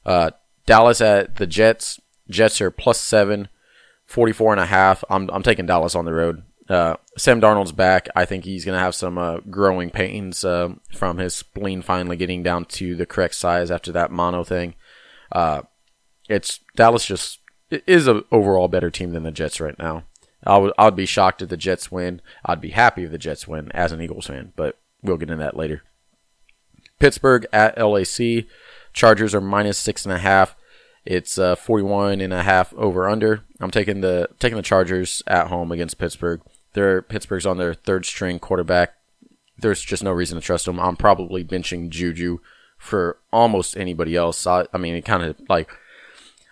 Uh, 0.04 0.30
Dallas 0.66 1.00
at 1.00 1.36
the 1.36 1.46
Jets. 1.46 2.00
Jets 2.28 2.60
are 2.60 2.70
plus 2.70 3.00
seven, 3.00 3.48
44 4.06 4.52
and 4.52 4.60
a 4.60 4.66
half. 4.66 5.02
I'm, 5.08 5.30
I'm 5.30 5.42
taking 5.42 5.66
Dallas 5.66 5.94
on 5.94 6.04
the 6.04 6.12
road. 6.12 6.42
Uh, 6.68 6.96
Sam 7.16 7.40
Darnold's 7.40 7.72
back. 7.72 8.08
I 8.14 8.26
think 8.26 8.44
he's 8.44 8.64
going 8.66 8.76
to 8.76 8.82
have 8.82 8.94
some 8.94 9.16
uh, 9.16 9.38
growing 9.50 9.88
pains 9.88 10.44
uh, 10.44 10.74
from 10.94 11.16
his 11.16 11.34
spleen 11.34 11.80
finally 11.80 12.16
getting 12.16 12.42
down 12.42 12.66
to 12.66 12.94
the 12.94 13.06
correct 13.06 13.34
size 13.34 13.70
after 13.70 13.90
that 13.92 14.10
mono 14.10 14.44
thing. 14.44 14.74
Uh, 15.32 15.62
it's 16.28 16.60
Dallas 16.76 17.06
just 17.06 17.40
is 17.70 18.06
a 18.06 18.22
overall 18.30 18.68
better 18.68 18.90
team 18.90 19.12
than 19.12 19.22
the 19.22 19.30
Jets 19.30 19.60
right 19.60 19.78
now. 19.78 20.04
I 20.44 20.58
would 20.58 20.72
I 20.78 20.84
would 20.84 20.96
be 20.96 21.06
shocked 21.06 21.42
if 21.42 21.48
the 21.48 21.56
Jets 21.56 21.90
win. 21.90 22.20
I'd 22.44 22.60
be 22.60 22.70
happy 22.70 23.04
if 23.04 23.10
the 23.10 23.18
Jets 23.18 23.48
win 23.48 23.72
as 23.72 23.92
an 23.92 24.00
Eagles 24.00 24.26
fan, 24.26 24.52
but 24.54 24.78
we'll 25.02 25.16
get 25.16 25.30
into 25.30 25.42
that 25.42 25.56
later. 25.56 25.82
Pittsburgh 26.98 27.46
at 27.52 27.78
LAC. 27.78 28.46
Chargers 28.92 29.34
are 29.34 29.40
minus 29.40 29.78
six 29.78 30.04
and 30.04 30.12
a 30.12 30.18
half. 30.18 30.56
It's 31.04 31.38
uh, 31.38 31.56
41 31.56 32.20
and 32.20 32.32
a 32.32 32.42
half 32.42 32.74
over 32.74 33.08
under. 33.08 33.42
I'm 33.60 33.70
taking 33.70 34.00
the 34.00 34.28
taking 34.38 34.56
the 34.56 34.62
Chargers 34.62 35.22
at 35.26 35.48
home 35.48 35.72
against 35.72 35.98
Pittsburgh. 35.98 36.42
They're 36.74 37.00
Pittsburgh's 37.02 37.46
on 37.46 37.56
their 37.56 37.74
third 37.74 38.04
string 38.04 38.38
quarterback. 38.38 38.94
There's 39.56 39.82
just 39.82 40.04
no 40.04 40.12
reason 40.12 40.38
to 40.38 40.44
trust 40.44 40.66
them. 40.66 40.78
I'm 40.78 40.96
probably 40.96 41.44
benching 41.44 41.88
Juju 41.88 42.38
for 42.76 43.18
almost 43.32 43.76
anybody 43.76 44.16
else. 44.16 44.46
I, 44.46 44.66
I 44.72 44.78
mean, 44.78 44.94
it 44.94 45.04
kind 45.04 45.22
of 45.22 45.36
like 45.48 45.70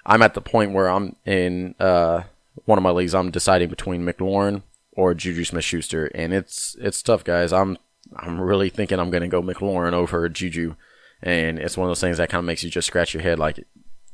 I'm 0.05 0.23
at 0.23 0.35
the 0.35 0.41
point 0.41 0.73
where 0.73 0.89
I'm 0.89 1.17
in 1.25 1.75
uh, 1.79 2.23
one 2.65 2.79
of 2.79 2.83
my 2.83 2.91
leagues. 2.91 3.15
I'm 3.15 3.31
deciding 3.31 3.69
between 3.69 4.05
McLaurin 4.05 4.63
or 4.93 5.15
Juju 5.15 5.45
Smith-Schuster, 5.45 6.07
and 6.15 6.33
it's 6.33 6.77
it's 6.81 7.03
tough, 7.03 7.25
guys. 7.25 7.53
I'm 7.53 7.77
I'm 8.19 8.41
really 8.41 8.71
thinking 8.71 8.99
I'm 8.99 9.11
going 9.11 9.23
to 9.23 9.29
go 9.29 9.43
McLaurin 9.43 9.93
over 9.93 10.29
Juju, 10.29 10.75
and 11.23 11.59
it's 11.59 11.77
one 11.77 11.87
of 11.87 11.91
those 11.91 12.01
things 12.01 12.19
that 12.19 12.29
kind 12.29 12.41
of 12.41 12.45
makes 12.45 12.63
you 12.63 12.71
just 12.71 12.87
scratch 12.87 13.15
your 13.15 13.23
head, 13.23 13.39
like, 13.39 13.65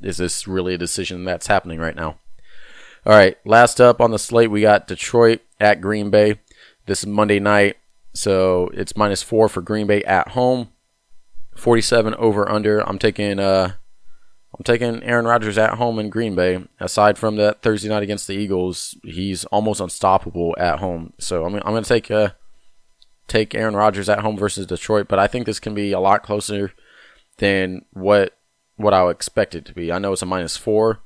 is 0.01 0.17
this 0.17 0.47
really 0.47 0.73
a 0.73 0.77
decision 0.77 1.25
that's 1.25 1.47
happening 1.47 1.79
right 1.79 1.95
now? 1.95 2.17
All 3.05 3.13
right, 3.13 3.37
last 3.45 3.81
up 3.81 3.99
on 3.99 4.11
the 4.11 4.19
slate, 4.19 4.51
we 4.51 4.61
got 4.61 4.87
Detroit 4.87 5.41
at 5.59 5.81
Green 5.81 6.09
Bay. 6.09 6.39
This 6.85 6.99
is 6.99 7.07
Monday 7.07 7.39
night, 7.39 7.77
so 8.13 8.69
it's 8.73 8.97
minus 8.97 9.23
four 9.23 9.49
for 9.49 9.61
Green 9.61 9.87
Bay 9.87 10.03
at 10.03 10.29
home. 10.29 10.69
47 11.55 12.15
over 12.15 12.49
under. 12.49 12.79
I'm 12.79 12.99
taking 12.99 13.39
uh 13.39 13.73
I'm 14.57 14.63
taking 14.63 15.01
Aaron 15.03 15.25
Rodgers 15.25 15.57
at 15.57 15.75
home 15.75 15.97
in 15.97 16.09
Green 16.09 16.35
Bay. 16.35 16.63
Aside 16.79 17.17
from 17.17 17.37
that 17.37 17.61
Thursday 17.61 17.89
night 17.89 18.03
against 18.03 18.27
the 18.27 18.35
Eagles, 18.35 18.95
he's 19.03 19.45
almost 19.45 19.81
unstoppable 19.81 20.55
at 20.59 20.79
home. 20.79 21.13
So 21.19 21.45
I'm 21.45 21.55
I'm 21.55 21.61
going 21.61 21.83
to 21.83 21.89
take 21.89 22.11
uh 22.11 22.29
take 23.33 23.55
Aaron 23.55 23.75
Rodgers 23.75 24.09
at 24.09 24.19
home 24.19 24.37
versus 24.37 24.67
Detroit, 24.67 25.07
but 25.07 25.17
I 25.17 25.25
think 25.25 25.45
this 25.45 25.59
can 25.59 25.73
be 25.73 25.91
a 25.91 25.99
lot 25.99 26.21
closer 26.21 26.71
than 27.37 27.83
what 27.91 28.37
what 28.75 28.93
I 28.93 29.03
would 29.03 29.15
expect 29.15 29.55
it 29.55 29.65
to 29.65 29.73
be. 29.73 29.91
I 29.91 29.97
know 29.97 30.13
it's 30.13 30.21
a 30.21 30.25
minus 30.27 30.55
four, 30.55 30.99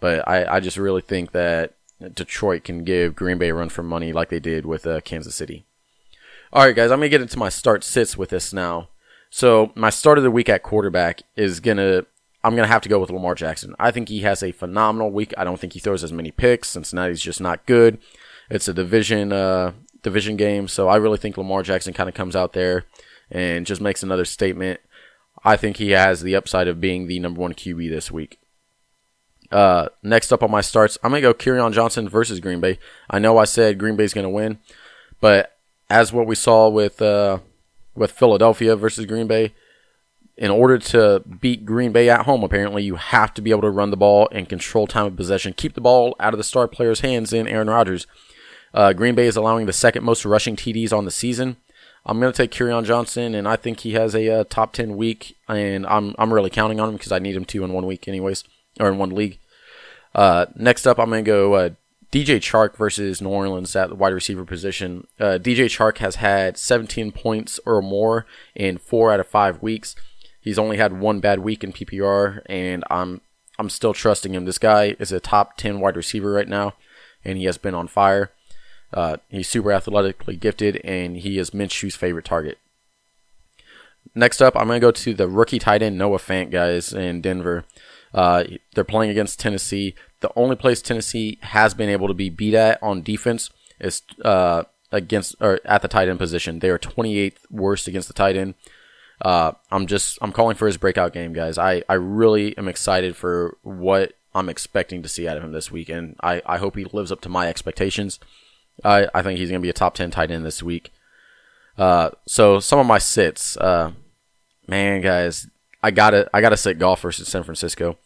but 0.00 0.26
I, 0.26 0.56
I 0.56 0.60
just 0.60 0.76
really 0.76 1.02
think 1.02 1.32
that 1.32 1.74
Detroit 2.14 2.64
can 2.64 2.84
give 2.84 3.16
Green 3.16 3.38
Bay 3.38 3.50
a 3.50 3.54
run 3.54 3.68
for 3.68 3.82
money 3.82 4.12
like 4.12 4.30
they 4.30 4.40
did 4.40 4.64
with 4.64 4.86
uh, 4.86 5.00
Kansas 5.02 5.34
City. 5.34 5.66
All 6.52 6.64
right, 6.64 6.74
guys, 6.74 6.90
I'm 6.90 6.98
gonna 6.98 7.10
get 7.10 7.20
into 7.20 7.38
my 7.38 7.50
start 7.50 7.84
sits 7.84 8.16
with 8.16 8.30
this 8.30 8.52
now. 8.52 8.88
So 9.28 9.70
my 9.74 9.90
start 9.90 10.18
of 10.18 10.24
the 10.24 10.30
week 10.30 10.48
at 10.48 10.62
quarterback 10.62 11.22
is 11.36 11.60
gonna 11.60 12.06
I'm 12.42 12.56
gonna 12.56 12.68
have 12.68 12.82
to 12.82 12.88
go 12.88 12.98
with 12.98 13.10
Lamar 13.10 13.34
Jackson. 13.34 13.74
I 13.78 13.90
think 13.90 14.08
he 14.08 14.20
has 14.20 14.42
a 14.42 14.52
phenomenal 14.52 15.10
week. 15.10 15.34
I 15.36 15.44
don't 15.44 15.60
think 15.60 15.74
he 15.74 15.80
throws 15.80 16.02
as 16.02 16.12
many 16.12 16.30
picks. 16.30 16.70
Cincinnati's 16.70 17.20
just 17.20 17.40
not 17.40 17.66
good. 17.66 17.98
It's 18.48 18.66
a 18.66 18.74
division 18.74 19.32
uh, 19.32 19.72
division 20.02 20.36
game, 20.36 20.68
so 20.68 20.88
I 20.88 20.96
really 20.96 21.18
think 21.18 21.36
Lamar 21.36 21.62
Jackson 21.62 21.92
kind 21.92 22.08
of 22.08 22.14
comes 22.14 22.36
out 22.36 22.52
there 22.52 22.84
and 23.30 23.66
just 23.66 23.80
makes 23.80 24.02
another 24.02 24.24
statement. 24.24 24.80
I 25.44 25.56
think 25.56 25.76
he 25.76 25.90
has 25.90 26.20
the 26.20 26.36
upside 26.36 26.68
of 26.68 26.80
being 26.80 27.06
the 27.06 27.20
number 27.20 27.40
one 27.40 27.54
QB 27.54 27.88
this 27.88 28.10
week. 28.10 28.38
Uh, 29.50 29.88
next 30.02 30.32
up 30.32 30.42
on 30.42 30.50
my 30.50 30.60
starts, 30.60 30.98
I'm 31.02 31.10
gonna 31.10 31.20
go 31.20 31.34
Kerryon 31.34 31.72
Johnson 31.72 32.08
versus 32.08 32.40
Green 32.40 32.60
Bay. 32.60 32.78
I 33.08 33.18
know 33.18 33.38
I 33.38 33.44
said 33.44 33.78
Green 33.78 33.96
Bay's 33.96 34.14
gonna 34.14 34.30
win, 34.30 34.58
but 35.20 35.56
as 35.88 36.12
what 36.12 36.26
we 36.26 36.34
saw 36.36 36.68
with 36.68 37.02
uh, 37.02 37.38
with 37.94 38.12
Philadelphia 38.12 38.76
versus 38.76 39.06
Green 39.06 39.26
Bay, 39.26 39.52
in 40.36 40.50
order 40.50 40.78
to 40.78 41.22
beat 41.40 41.66
Green 41.66 41.92
Bay 41.92 42.08
at 42.08 42.26
home, 42.26 42.44
apparently 42.44 42.82
you 42.82 42.94
have 42.94 43.34
to 43.34 43.42
be 43.42 43.50
able 43.50 43.62
to 43.62 43.70
run 43.70 43.90
the 43.90 43.96
ball 43.96 44.28
and 44.32 44.48
control 44.48 44.86
time 44.86 45.06
of 45.06 45.16
possession, 45.16 45.52
keep 45.52 45.74
the 45.74 45.80
ball 45.80 46.14
out 46.20 46.32
of 46.32 46.38
the 46.38 46.44
star 46.44 46.68
player's 46.68 47.00
hands 47.00 47.32
in 47.32 47.48
Aaron 47.48 47.68
Rodgers. 47.68 48.06
Uh, 48.72 48.92
Green 48.92 49.14
Bay 49.14 49.26
is 49.26 49.36
allowing 49.36 49.66
the 49.66 49.72
second 49.72 50.04
most 50.04 50.24
rushing 50.24 50.56
TDs 50.56 50.92
on 50.92 51.04
the 51.04 51.10
season. 51.10 51.56
I'm 52.06 52.18
going 52.18 52.32
to 52.32 52.36
take 52.36 52.50
Kerryon 52.50 52.84
Johnson, 52.84 53.34
and 53.34 53.46
I 53.46 53.56
think 53.56 53.80
he 53.80 53.92
has 53.92 54.14
a 54.14 54.40
uh, 54.40 54.44
top 54.48 54.72
10 54.72 54.96
week, 54.96 55.36
and 55.48 55.86
I'm, 55.86 56.14
I'm 56.18 56.32
really 56.32 56.50
counting 56.50 56.80
on 56.80 56.88
him 56.88 56.94
because 56.96 57.12
I 57.12 57.18
need 57.18 57.36
him 57.36 57.44
to 57.46 57.64
in 57.64 57.72
one 57.72 57.86
week, 57.86 58.08
anyways, 58.08 58.44
or 58.78 58.88
in 58.88 58.98
one 58.98 59.10
league. 59.10 59.38
Uh, 60.14 60.46
next 60.56 60.86
up, 60.86 60.98
I'm 60.98 61.10
going 61.10 61.24
to 61.24 61.30
go 61.30 61.54
uh, 61.54 61.70
DJ 62.10 62.38
Chark 62.38 62.76
versus 62.76 63.20
New 63.20 63.28
Orleans 63.28 63.76
at 63.76 63.90
the 63.90 63.94
wide 63.94 64.12
receiver 64.12 64.44
position. 64.44 65.06
Uh, 65.18 65.38
DJ 65.40 65.66
Chark 65.66 65.98
has 65.98 66.16
had 66.16 66.56
17 66.56 67.12
points 67.12 67.60
or 67.66 67.82
more 67.82 68.26
in 68.54 68.78
four 68.78 69.12
out 69.12 69.20
of 69.20 69.28
five 69.28 69.62
weeks. 69.62 69.94
He's 70.40 70.58
only 70.58 70.78
had 70.78 70.98
one 70.98 71.20
bad 71.20 71.40
week 71.40 71.62
in 71.62 71.72
PPR, 71.72 72.42
and 72.46 72.82
I'm 72.90 73.20
I'm 73.58 73.68
still 73.68 73.92
trusting 73.92 74.34
him. 74.34 74.46
This 74.46 74.56
guy 74.56 74.96
is 74.98 75.12
a 75.12 75.20
top 75.20 75.58
10 75.58 75.80
wide 75.80 75.96
receiver 75.96 76.32
right 76.32 76.48
now, 76.48 76.72
and 77.24 77.36
he 77.36 77.44
has 77.44 77.58
been 77.58 77.74
on 77.74 77.88
fire. 77.88 78.32
Uh, 78.92 79.18
he's 79.28 79.48
super 79.48 79.72
athletically 79.72 80.36
gifted, 80.36 80.76
and 80.78 81.18
he 81.18 81.38
is 81.38 81.50
Minshew's 81.50 81.96
favorite 81.96 82.24
target. 82.24 82.58
Next 84.14 84.40
up, 84.40 84.56
I'm 84.56 84.66
going 84.66 84.80
to 84.80 84.86
go 84.86 84.90
to 84.90 85.14
the 85.14 85.28
rookie 85.28 85.58
tight 85.58 85.82
end 85.82 85.96
Noah 85.96 86.18
Fant, 86.18 86.50
guys, 86.50 86.92
in 86.92 87.20
Denver. 87.20 87.64
Uh, 88.12 88.44
they're 88.74 88.84
playing 88.84 89.10
against 89.10 89.38
Tennessee. 89.38 89.94
The 90.20 90.32
only 90.34 90.56
place 90.56 90.82
Tennessee 90.82 91.38
has 91.42 91.74
been 91.74 91.88
able 91.88 92.08
to 92.08 92.14
be 92.14 92.28
beat 92.28 92.54
at 92.54 92.82
on 92.82 93.02
defense 93.02 93.50
is 93.78 94.02
uh, 94.24 94.64
against 94.90 95.36
or 95.40 95.60
at 95.64 95.82
the 95.82 95.88
tight 95.88 96.08
end 96.08 96.18
position. 96.18 96.58
They 96.58 96.70
are 96.70 96.78
28th 96.78 97.38
worst 97.50 97.86
against 97.86 98.08
the 98.08 98.14
tight 98.14 98.36
end. 98.36 98.54
Uh, 99.22 99.52
I'm 99.70 99.86
just 99.86 100.18
I'm 100.22 100.32
calling 100.32 100.56
for 100.56 100.66
his 100.66 100.76
breakout 100.76 101.12
game, 101.12 101.32
guys. 101.32 101.58
I, 101.58 101.82
I 101.88 101.94
really 101.94 102.56
am 102.58 102.68
excited 102.68 103.16
for 103.16 103.56
what 103.62 104.14
I'm 104.34 104.48
expecting 104.48 105.02
to 105.02 105.08
see 105.08 105.28
out 105.28 105.36
of 105.36 105.44
him 105.44 105.52
this 105.52 105.70
weekend. 105.70 106.16
I, 106.22 106.42
I 106.46 106.58
hope 106.58 106.76
he 106.76 106.84
lives 106.84 107.12
up 107.12 107.20
to 107.22 107.28
my 107.28 107.48
expectations. 107.48 108.18
I, 108.84 109.08
I 109.14 109.22
think 109.22 109.38
he's 109.38 109.50
going 109.50 109.60
to 109.60 109.64
be 109.64 109.70
a 109.70 109.74
top 109.74 109.94
10 109.94 110.10
tight 110.10 110.30
end 110.30 110.44
this 110.44 110.62
week. 110.62 110.92
Uh, 111.78 112.10
so 112.26 112.60
some 112.60 112.78
of 112.78 112.86
my 112.86 112.98
sits, 112.98 113.56
uh, 113.56 113.92
man, 114.66 115.00
guys, 115.00 115.48
I 115.82 115.90
gotta, 115.90 116.28
I 116.34 116.40
gotta 116.40 116.56
sit 116.56 116.78
Goff 116.78 117.00
versus 117.00 117.28
San 117.28 117.42
Francisco. 117.42 117.96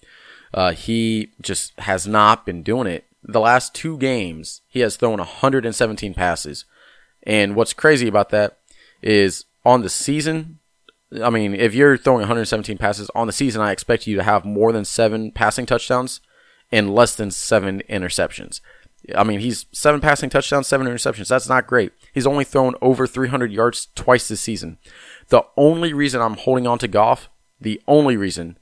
Uh, 0.53 0.73
he 0.73 1.33
just 1.41 1.79
has 1.81 2.07
not 2.07 2.47
been 2.47 2.63
doing 2.63 2.87
it. 2.87 3.05
The 3.23 3.41
last 3.41 3.75
two 3.75 3.99
games, 3.99 4.61
he 4.69 4.81
has 4.81 4.97
thrown 4.97 5.19
117 5.19 6.15
passes. 6.15 6.65
And 7.25 7.57
what's 7.57 7.73
crazy 7.73 8.07
about 8.07 8.31
that 8.31 8.59
is 9.03 9.47
on 9.65 9.83
the 9.83 9.89
season, 9.89 10.61
I 11.23 11.31
mean, 11.31 11.55
if 11.55 11.75
you're 11.75 11.97
throwing 11.97 12.21
117 12.21 12.79
passes 12.79 13.11
on 13.15 13.27
the 13.27 13.33
season, 13.33 13.63
I 13.63 13.73
expect 13.73 14.07
you 14.07 14.17
to 14.17 14.23
have 14.23 14.45
more 14.45 14.73
than 14.73 14.85
seven 14.85 15.33
passing 15.33 15.67
touchdowns 15.67 16.21
and 16.71 16.95
less 16.95 17.15
than 17.15 17.31
seven 17.31 17.83
interceptions. 17.89 18.61
I 19.15 19.25
mean, 19.25 19.41
he's 19.41 19.67
seven 19.73 20.01
passing 20.01 20.31
touchdowns, 20.31 20.67
seven 20.67 20.87
interceptions. 20.87 21.29
That's 21.29 21.49
not 21.49 21.67
great. 21.67 21.93
He's 22.13 22.27
only 22.27 22.45
thrown 22.45 22.75
over 22.81 23.07
300 23.07 23.53
yards 23.53 23.89
twice 23.95 24.29
this 24.29 24.41
season. 24.41 24.79
The 25.29 25.45
only 25.57 25.93
reason 25.93 26.21
I'm 26.21 26.37
holding 26.37 26.67
on 26.67 26.79
to 26.79 26.89
Goff, 26.89 27.29
the 27.61 27.83
only 27.87 28.17
reason, 28.17 28.59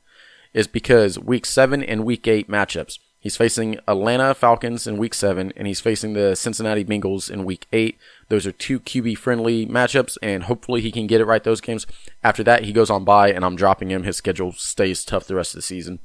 is 0.52 0.66
because 0.66 1.18
week 1.18 1.46
seven 1.46 1.82
and 1.82 2.04
week 2.04 2.26
eight 2.26 2.48
matchups. 2.48 2.98
He's 3.22 3.36
facing 3.36 3.78
Atlanta 3.86 4.34
Falcons 4.34 4.88
in 4.88 4.96
week 4.96 5.14
seven, 5.14 5.52
and 5.56 5.68
he's 5.68 5.80
facing 5.80 6.14
the 6.14 6.34
Cincinnati 6.34 6.84
Bengals 6.84 7.30
in 7.30 7.44
week 7.44 7.68
eight. 7.72 7.96
Those 8.28 8.48
are 8.48 8.52
two 8.52 8.80
QB 8.80 9.16
friendly 9.16 9.64
matchups, 9.64 10.18
and 10.20 10.42
hopefully 10.42 10.80
he 10.80 10.90
can 10.90 11.06
get 11.06 11.20
it 11.20 11.26
right 11.26 11.44
those 11.44 11.60
games. 11.60 11.86
After 12.24 12.42
that, 12.42 12.64
he 12.64 12.72
goes 12.72 12.90
on 12.90 13.04
bye, 13.04 13.30
and 13.30 13.44
I'm 13.44 13.54
dropping 13.54 13.92
him. 13.92 14.02
His 14.02 14.16
schedule 14.16 14.50
stays 14.50 15.04
tough 15.04 15.28
the 15.28 15.36
rest 15.36 15.54
of 15.54 15.58
the 15.58 15.62
season. 15.62 16.00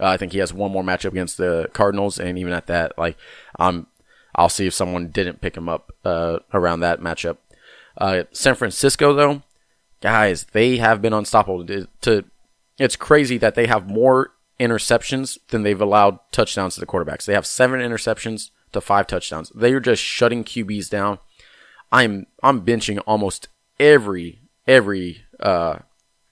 Uh, 0.00 0.06
I 0.06 0.16
think 0.16 0.32
he 0.32 0.38
has 0.38 0.54
one 0.54 0.72
more 0.72 0.82
matchup 0.82 1.10
against 1.10 1.36
the 1.36 1.68
Cardinals, 1.74 2.18
and 2.18 2.38
even 2.38 2.54
at 2.54 2.68
that, 2.68 2.96
like, 2.96 3.18
um, 3.58 3.86
I'll 4.34 4.48
see 4.48 4.66
if 4.66 4.74
someone 4.74 5.08
didn't 5.08 5.40
pick 5.40 5.56
him 5.56 5.68
up 5.68 5.92
uh, 6.04 6.38
around 6.52 6.80
that 6.80 7.00
matchup. 7.00 7.38
Uh, 7.96 8.24
San 8.32 8.54
Francisco, 8.54 9.12
though, 9.12 9.42
guys, 10.00 10.44
they 10.52 10.78
have 10.78 11.02
been 11.02 11.12
unstoppable. 11.12 11.66
To, 11.66 11.86
to 12.02 12.24
it's 12.78 12.96
crazy 12.96 13.38
that 13.38 13.54
they 13.54 13.66
have 13.66 13.88
more 13.88 14.32
interceptions 14.58 15.38
than 15.48 15.62
they've 15.62 15.80
allowed 15.80 16.18
touchdowns 16.30 16.74
to 16.74 16.80
the 16.80 16.86
quarterbacks. 16.86 17.24
They 17.24 17.34
have 17.34 17.46
seven 17.46 17.80
interceptions 17.80 18.50
to 18.72 18.80
five 18.80 19.06
touchdowns. 19.06 19.50
They 19.54 19.72
are 19.72 19.80
just 19.80 20.02
shutting 20.02 20.44
QBs 20.44 20.88
down. 20.88 21.18
I'm 21.90 22.26
I'm 22.42 22.64
benching 22.64 23.02
almost 23.06 23.48
every 23.78 24.40
every 24.66 25.24
uh, 25.40 25.80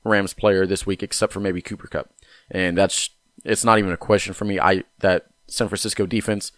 Rams 0.04 0.32
player 0.32 0.66
this 0.66 0.86
week 0.86 1.02
except 1.02 1.32
for 1.32 1.40
maybe 1.40 1.60
Cooper 1.60 1.86
Kupp, 1.86 2.10
and 2.50 2.78
that's 2.78 3.10
it's 3.44 3.64
not 3.64 3.78
even 3.78 3.92
a 3.92 3.98
question 3.98 4.32
for 4.32 4.44
me. 4.46 4.58
I 4.58 4.84
that 5.00 5.26
San 5.46 5.68
Francisco 5.68 6.06
defense, 6.06 6.52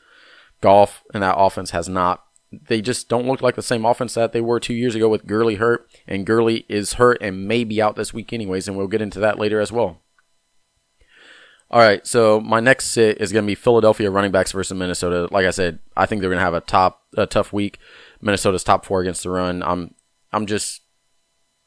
Goff, 0.62 1.02
and 1.12 1.22
that 1.22 1.36
offense 1.36 1.70
has 1.72 1.88
not. 1.88 2.24
They 2.50 2.80
just 2.80 3.08
don't 3.08 3.26
look 3.26 3.42
like 3.42 3.54
the 3.54 3.62
same 3.62 3.84
offense 3.84 4.14
that 4.14 4.32
they 4.32 4.40
were 4.40 4.60
two 4.60 4.74
years 4.74 4.94
ago 4.94 5.08
with 5.08 5.26
Gurley 5.26 5.56
hurt, 5.56 5.86
and 6.06 6.26
Gurley 6.26 6.64
is 6.68 6.94
hurt 6.94 7.18
and 7.20 7.46
may 7.46 7.64
be 7.64 7.82
out 7.82 7.96
this 7.96 8.14
week 8.14 8.32
anyways, 8.32 8.66
and 8.66 8.76
we'll 8.76 8.88
get 8.88 9.02
into 9.02 9.20
that 9.20 9.38
later 9.38 9.60
as 9.60 9.70
well. 9.70 10.00
All 11.70 11.80
right, 11.80 12.06
so 12.06 12.38
my 12.38 12.60
next 12.60 12.88
sit 12.88 13.18
is 13.18 13.32
going 13.32 13.44
to 13.44 13.50
be 13.50 13.54
Philadelphia 13.54 14.10
running 14.10 14.30
backs 14.30 14.52
versus 14.52 14.76
Minnesota. 14.76 15.28
Like 15.30 15.46
I 15.46 15.50
said, 15.50 15.78
I 15.96 16.04
think 16.04 16.20
they're 16.20 16.30
going 16.30 16.38
to 16.38 16.44
have 16.44 16.52
a 16.52 16.60
top 16.60 17.02
a 17.16 17.26
tough 17.26 17.52
week. 17.52 17.78
Minnesota's 18.20 18.62
top 18.62 18.84
four 18.84 19.00
against 19.00 19.22
the 19.22 19.30
run. 19.30 19.62
I'm 19.62 19.94
I'm 20.32 20.44
just 20.44 20.82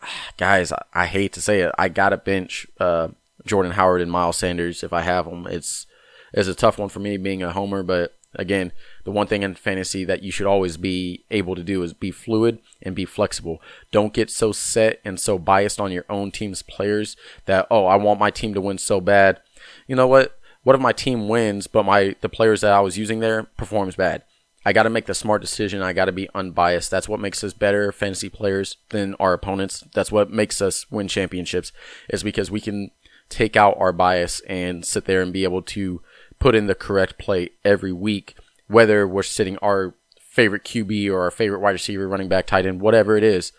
guys. 0.37 0.71
I 0.93 1.07
hate 1.07 1.33
to 1.33 1.41
say 1.41 1.61
it. 1.61 1.71
I 1.77 1.89
got 1.89 2.09
to 2.09 2.17
bench 2.17 2.67
uh, 2.79 3.09
Jordan 3.45 3.71
Howard 3.73 4.01
and 4.01 4.11
Miles 4.11 4.37
Sanders 4.37 4.83
if 4.83 4.93
I 4.93 5.01
have 5.01 5.25
them. 5.25 5.47
It's 5.49 5.87
it's 6.33 6.47
a 6.47 6.53
tough 6.53 6.77
one 6.77 6.89
for 6.89 6.99
me 6.99 7.17
being 7.17 7.41
a 7.41 7.51
homer, 7.51 7.81
but 7.81 8.14
again, 8.37 8.71
the 9.03 9.11
one 9.11 9.27
thing 9.27 9.43
in 9.43 9.55
fantasy 9.55 10.03
that 10.05 10.23
you 10.23 10.31
should 10.31 10.47
always 10.47 10.77
be 10.77 11.23
able 11.31 11.55
to 11.55 11.63
do 11.63 11.83
is 11.83 11.93
be 11.93 12.11
fluid 12.11 12.59
and 12.81 12.95
be 12.95 13.05
flexible. 13.05 13.61
Don't 13.91 14.13
get 14.13 14.29
so 14.29 14.51
set 14.51 14.99
and 15.03 15.19
so 15.19 15.37
biased 15.37 15.79
on 15.79 15.91
your 15.91 16.05
own 16.09 16.31
team's 16.31 16.61
players 16.61 17.15
that 17.45 17.67
oh, 17.69 17.85
I 17.85 17.95
want 17.95 18.19
my 18.19 18.31
team 18.31 18.53
to 18.53 18.61
win 18.61 18.77
so 18.77 19.01
bad 19.01 19.39
you 19.87 19.95
know 19.95 20.07
what? 20.07 20.37
What 20.63 20.75
if 20.75 20.81
my 20.81 20.93
team 20.93 21.27
wins, 21.27 21.67
but 21.67 21.85
my 21.85 22.15
the 22.21 22.29
players 22.29 22.61
that 22.61 22.73
I 22.73 22.81
was 22.81 22.97
using 22.97 23.19
there 23.19 23.43
performs 23.43 23.95
bad? 23.95 24.23
I 24.67 24.73
got 24.73 24.83
to 24.83 24.89
make 24.89 25.05
the 25.05 25.13
smart 25.13 25.41
decision. 25.41 25.83
I 25.83 25.93
got 25.93 26.05
to 26.05 26.11
be 26.11 26.27
unbiased. 26.33 26.89
That's 26.89 27.07
what 27.07 27.19
makes 27.19 27.43
us 27.43 27.53
better 27.53 27.91
fantasy 27.91 28.29
players 28.29 28.77
than 28.89 29.13
our 29.15 29.33
opponents. 29.33 29.83
That's 29.93 30.11
what 30.11 30.31
makes 30.31 30.61
us 30.61 30.89
win 30.89 31.07
championships. 31.07 31.71
Is 32.09 32.23
because 32.23 32.49
we 32.49 32.61
can 32.61 32.89
take 33.29 33.55
out 33.55 33.77
our 33.79 33.91
bias 33.91 34.41
and 34.41 34.83
sit 34.83 35.05
there 35.05 35.21
and 35.21 35.31
be 35.31 35.43
able 35.43 35.61
to 35.61 36.01
put 36.45 36.53
in 36.53 36.67
the 36.67 36.75
correct 36.75 37.17
play 37.17 37.49
every 37.63 37.91
week, 37.91 38.35
whether 38.67 39.07
we're 39.07 39.23
sitting 39.23 39.57
our 39.63 39.95
favorite 40.19 40.63
QB 40.63 41.09
or 41.09 41.21
our 41.21 41.31
favorite 41.31 41.59
wide 41.59 41.71
receiver, 41.71 42.07
running 42.07 42.29
back, 42.29 42.45
tight 42.45 42.67
end, 42.67 42.79
whatever 42.79 43.17
it 43.17 43.23
is. 43.23 43.51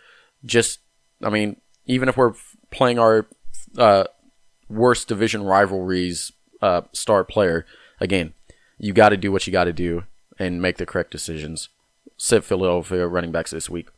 Just, 0.44 0.78
I 1.20 1.28
mean, 1.28 1.56
even 1.86 2.08
if 2.08 2.16
we're 2.16 2.34
playing 2.70 3.00
our 3.00 3.26
uh, 3.76 4.04
worst 4.68 5.08
division 5.08 5.42
rivalries 5.42 6.30
uh, 6.62 6.82
star 6.92 7.24
player, 7.24 7.66
again, 8.00 8.34
you 8.78 8.92
got 8.92 9.08
to 9.08 9.16
do 9.16 9.32
what 9.32 9.48
you 9.48 9.52
got 9.52 9.64
to 9.64 9.72
do 9.72 10.04
and 10.38 10.62
make 10.62 10.76
the 10.76 10.86
correct 10.86 11.10
decisions. 11.10 11.68
Sit 12.16 12.44
Philadelphia 12.44 13.08
running 13.08 13.32
backs 13.32 13.50
this 13.50 13.68
week. 13.68 13.88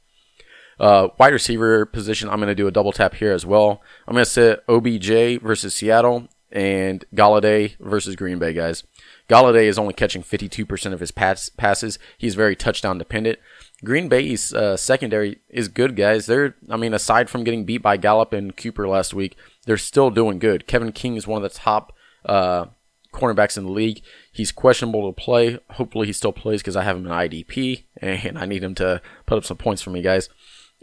Uh, 0.80 1.08
wide 1.18 1.34
receiver 1.34 1.84
position, 1.84 2.30
I'm 2.30 2.38
going 2.38 2.48
to 2.48 2.54
do 2.54 2.68
a 2.68 2.72
double 2.72 2.92
tap 2.92 3.16
here 3.16 3.32
as 3.32 3.44
well. 3.44 3.82
I'm 4.06 4.14
going 4.14 4.24
to 4.24 4.30
sit 4.30 4.64
OBJ 4.66 5.42
versus 5.42 5.74
Seattle 5.74 6.28
and 6.50 7.04
Golladay 7.14 7.76
versus 7.78 8.16
Green 8.16 8.38
Bay, 8.38 8.52
guys. 8.52 8.84
Golladay 9.28 9.64
is 9.64 9.78
only 9.78 9.94
catching 9.94 10.22
52% 10.22 10.92
of 10.92 11.00
his 11.00 11.10
pass- 11.10 11.50
passes. 11.50 11.98
He's 12.16 12.34
very 12.34 12.56
touchdown 12.56 12.98
dependent. 12.98 13.38
Green 13.84 14.08
Bay's 14.08 14.52
uh, 14.52 14.76
secondary 14.76 15.40
is 15.48 15.68
good, 15.68 15.94
guys. 15.94 16.26
They're, 16.26 16.56
I 16.68 16.76
mean, 16.76 16.94
aside 16.94 17.30
from 17.30 17.44
getting 17.44 17.64
beat 17.64 17.78
by 17.78 17.96
Gallup 17.96 18.32
and 18.32 18.56
Cooper 18.56 18.88
last 18.88 19.14
week, 19.14 19.36
they're 19.66 19.76
still 19.76 20.10
doing 20.10 20.38
good. 20.38 20.66
Kevin 20.66 20.92
King 20.92 21.16
is 21.16 21.26
one 21.26 21.42
of 21.42 21.50
the 21.50 21.56
top 21.56 21.92
uh, 22.24 22.66
cornerbacks 23.12 23.56
in 23.56 23.64
the 23.64 23.70
league. 23.70 24.02
He's 24.32 24.50
questionable 24.50 25.12
to 25.12 25.22
play. 25.22 25.58
Hopefully, 25.72 26.06
he 26.06 26.12
still 26.12 26.32
plays 26.32 26.60
because 26.60 26.76
I 26.76 26.82
have 26.82 26.96
him 26.96 27.06
in 27.06 27.12
IDP 27.12 27.84
and 28.02 28.38
I 28.38 28.46
need 28.46 28.64
him 28.64 28.74
to 28.76 29.02
put 29.26 29.38
up 29.38 29.44
some 29.44 29.58
points 29.58 29.82
for 29.82 29.90
me, 29.90 30.02
guys. 30.02 30.28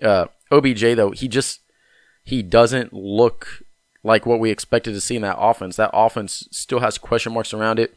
Uh, 0.01 0.27
OBJ 0.51 0.95
though, 0.95 1.11
he 1.11 1.27
just 1.27 1.61
he 2.23 2.41
doesn't 2.43 2.93
look 2.93 3.63
like 4.05 4.25
what 4.25 4.39
we 4.39 4.51
expected 4.51 4.93
to 4.93 5.01
see 5.01 5.15
in 5.15 5.23
that 5.23 5.39
offense. 5.39 5.75
That 5.75 5.89
offense 5.91 6.47
still 6.51 6.79
has 6.79 6.99
question 6.99 7.33
marks 7.33 7.53
around 7.53 7.79
it. 7.79 7.95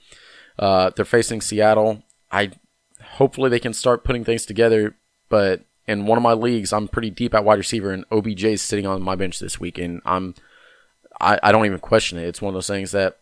Uh, 0.58 0.90
they're 0.96 1.04
facing 1.04 1.42
Seattle. 1.42 2.02
I 2.32 2.52
hopefully 3.02 3.50
they 3.50 3.60
can 3.60 3.74
start 3.74 4.04
putting 4.04 4.24
things 4.24 4.46
together. 4.46 4.96
But 5.28 5.66
in 5.86 6.06
one 6.06 6.16
of 6.16 6.22
my 6.22 6.32
leagues, 6.32 6.72
I'm 6.72 6.88
pretty 6.88 7.10
deep 7.10 7.34
at 7.34 7.44
wide 7.44 7.58
receiver, 7.58 7.92
and 7.92 8.06
OBJ 8.10 8.44
is 8.44 8.62
sitting 8.62 8.86
on 8.86 9.02
my 9.02 9.16
bench 9.16 9.38
this 9.38 9.60
week, 9.60 9.76
and 9.76 10.00
I'm 10.06 10.34
I, 11.20 11.38
I 11.42 11.52
don't 11.52 11.66
even 11.66 11.78
question 11.78 12.18
it. 12.18 12.26
It's 12.26 12.40
one 12.40 12.50
of 12.50 12.54
those 12.54 12.66
things 12.66 12.92
that 12.92 13.18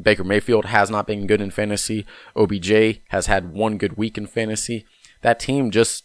Baker 0.00 0.24
Mayfield 0.24 0.66
has 0.66 0.90
not 0.90 1.06
been 1.06 1.26
good 1.26 1.40
in 1.40 1.50
fantasy. 1.50 2.04
OBJ 2.36 3.00
has 3.08 3.26
had 3.26 3.54
one 3.54 3.78
good 3.78 3.96
week 3.96 4.18
in 4.18 4.26
fantasy. 4.26 4.84
That 5.22 5.40
team 5.40 5.70
just 5.70 6.04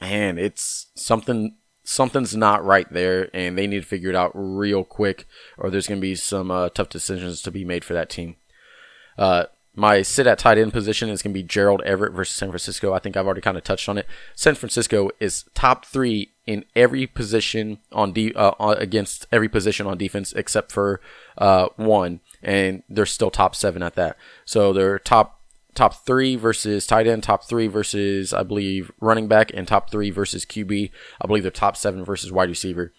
man, 0.00 0.38
it's 0.38 0.86
something 0.94 1.56
something's 1.84 2.36
not 2.36 2.64
right 2.64 2.90
there, 2.92 3.28
and 3.34 3.56
they 3.56 3.66
need 3.66 3.82
to 3.82 3.88
figure 3.88 4.10
it 4.10 4.16
out 4.16 4.32
real 4.34 4.84
quick, 4.84 5.26
or 5.58 5.70
there's 5.70 5.86
going 5.86 6.00
to 6.00 6.06
be 6.06 6.14
some 6.14 6.50
uh, 6.50 6.68
tough 6.68 6.88
decisions 6.88 7.42
to 7.42 7.50
be 7.50 7.64
made 7.64 7.84
for 7.84 7.94
that 7.94 8.10
team. 8.10 8.36
Uh, 9.18 9.44
my 9.74 10.02
sit 10.02 10.26
at 10.26 10.38
tight 10.38 10.58
end 10.58 10.72
position 10.72 11.08
is 11.08 11.22
going 11.22 11.32
to 11.32 11.38
be 11.38 11.42
Gerald 11.42 11.80
Everett 11.82 12.12
versus 12.12 12.36
San 12.36 12.50
Francisco. 12.50 12.92
I 12.92 12.98
think 12.98 13.16
I've 13.16 13.24
already 13.24 13.40
kind 13.40 13.56
of 13.56 13.64
touched 13.64 13.88
on 13.88 13.96
it. 13.96 14.06
San 14.34 14.54
Francisco 14.54 15.10
is 15.18 15.44
top 15.54 15.86
three 15.86 16.32
in 16.46 16.64
every 16.76 17.06
position 17.06 17.78
on 17.90 18.12
de- 18.12 18.34
uh, 18.34 18.52
against 18.78 19.26
every 19.32 19.48
position 19.48 19.86
on 19.86 19.96
defense 19.96 20.32
except 20.34 20.72
for 20.72 21.00
uh, 21.38 21.68
one, 21.76 22.20
and 22.42 22.82
they're 22.88 23.06
still 23.06 23.30
top 23.30 23.54
seven 23.54 23.82
at 23.82 23.94
that. 23.94 24.16
So 24.44 24.72
they're 24.72 24.98
top 24.98 25.40
top 25.74 26.04
three 26.04 26.36
versus 26.36 26.86
tight 26.86 27.06
end, 27.06 27.22
top 27.22 27.44
three 27.44 27.66
versus 27.66 28.32
I 28.32 28.42
believe 28.42 28.90
running 29.00 29.28
back, 29.28 29.50
and 29.54 29.66
top 29.66 29.90
three 29.90 30.10
versus 30.10 30.44
QB. 30.44 30.90
I 31.20 31.26
believe 31.26 31.42
they're 31.42 31.50
top 31.50 31.76
seven 31.76 32.04
versus 32.04 32.32
wide 32.32 32.48
receiver. 32.48 32.92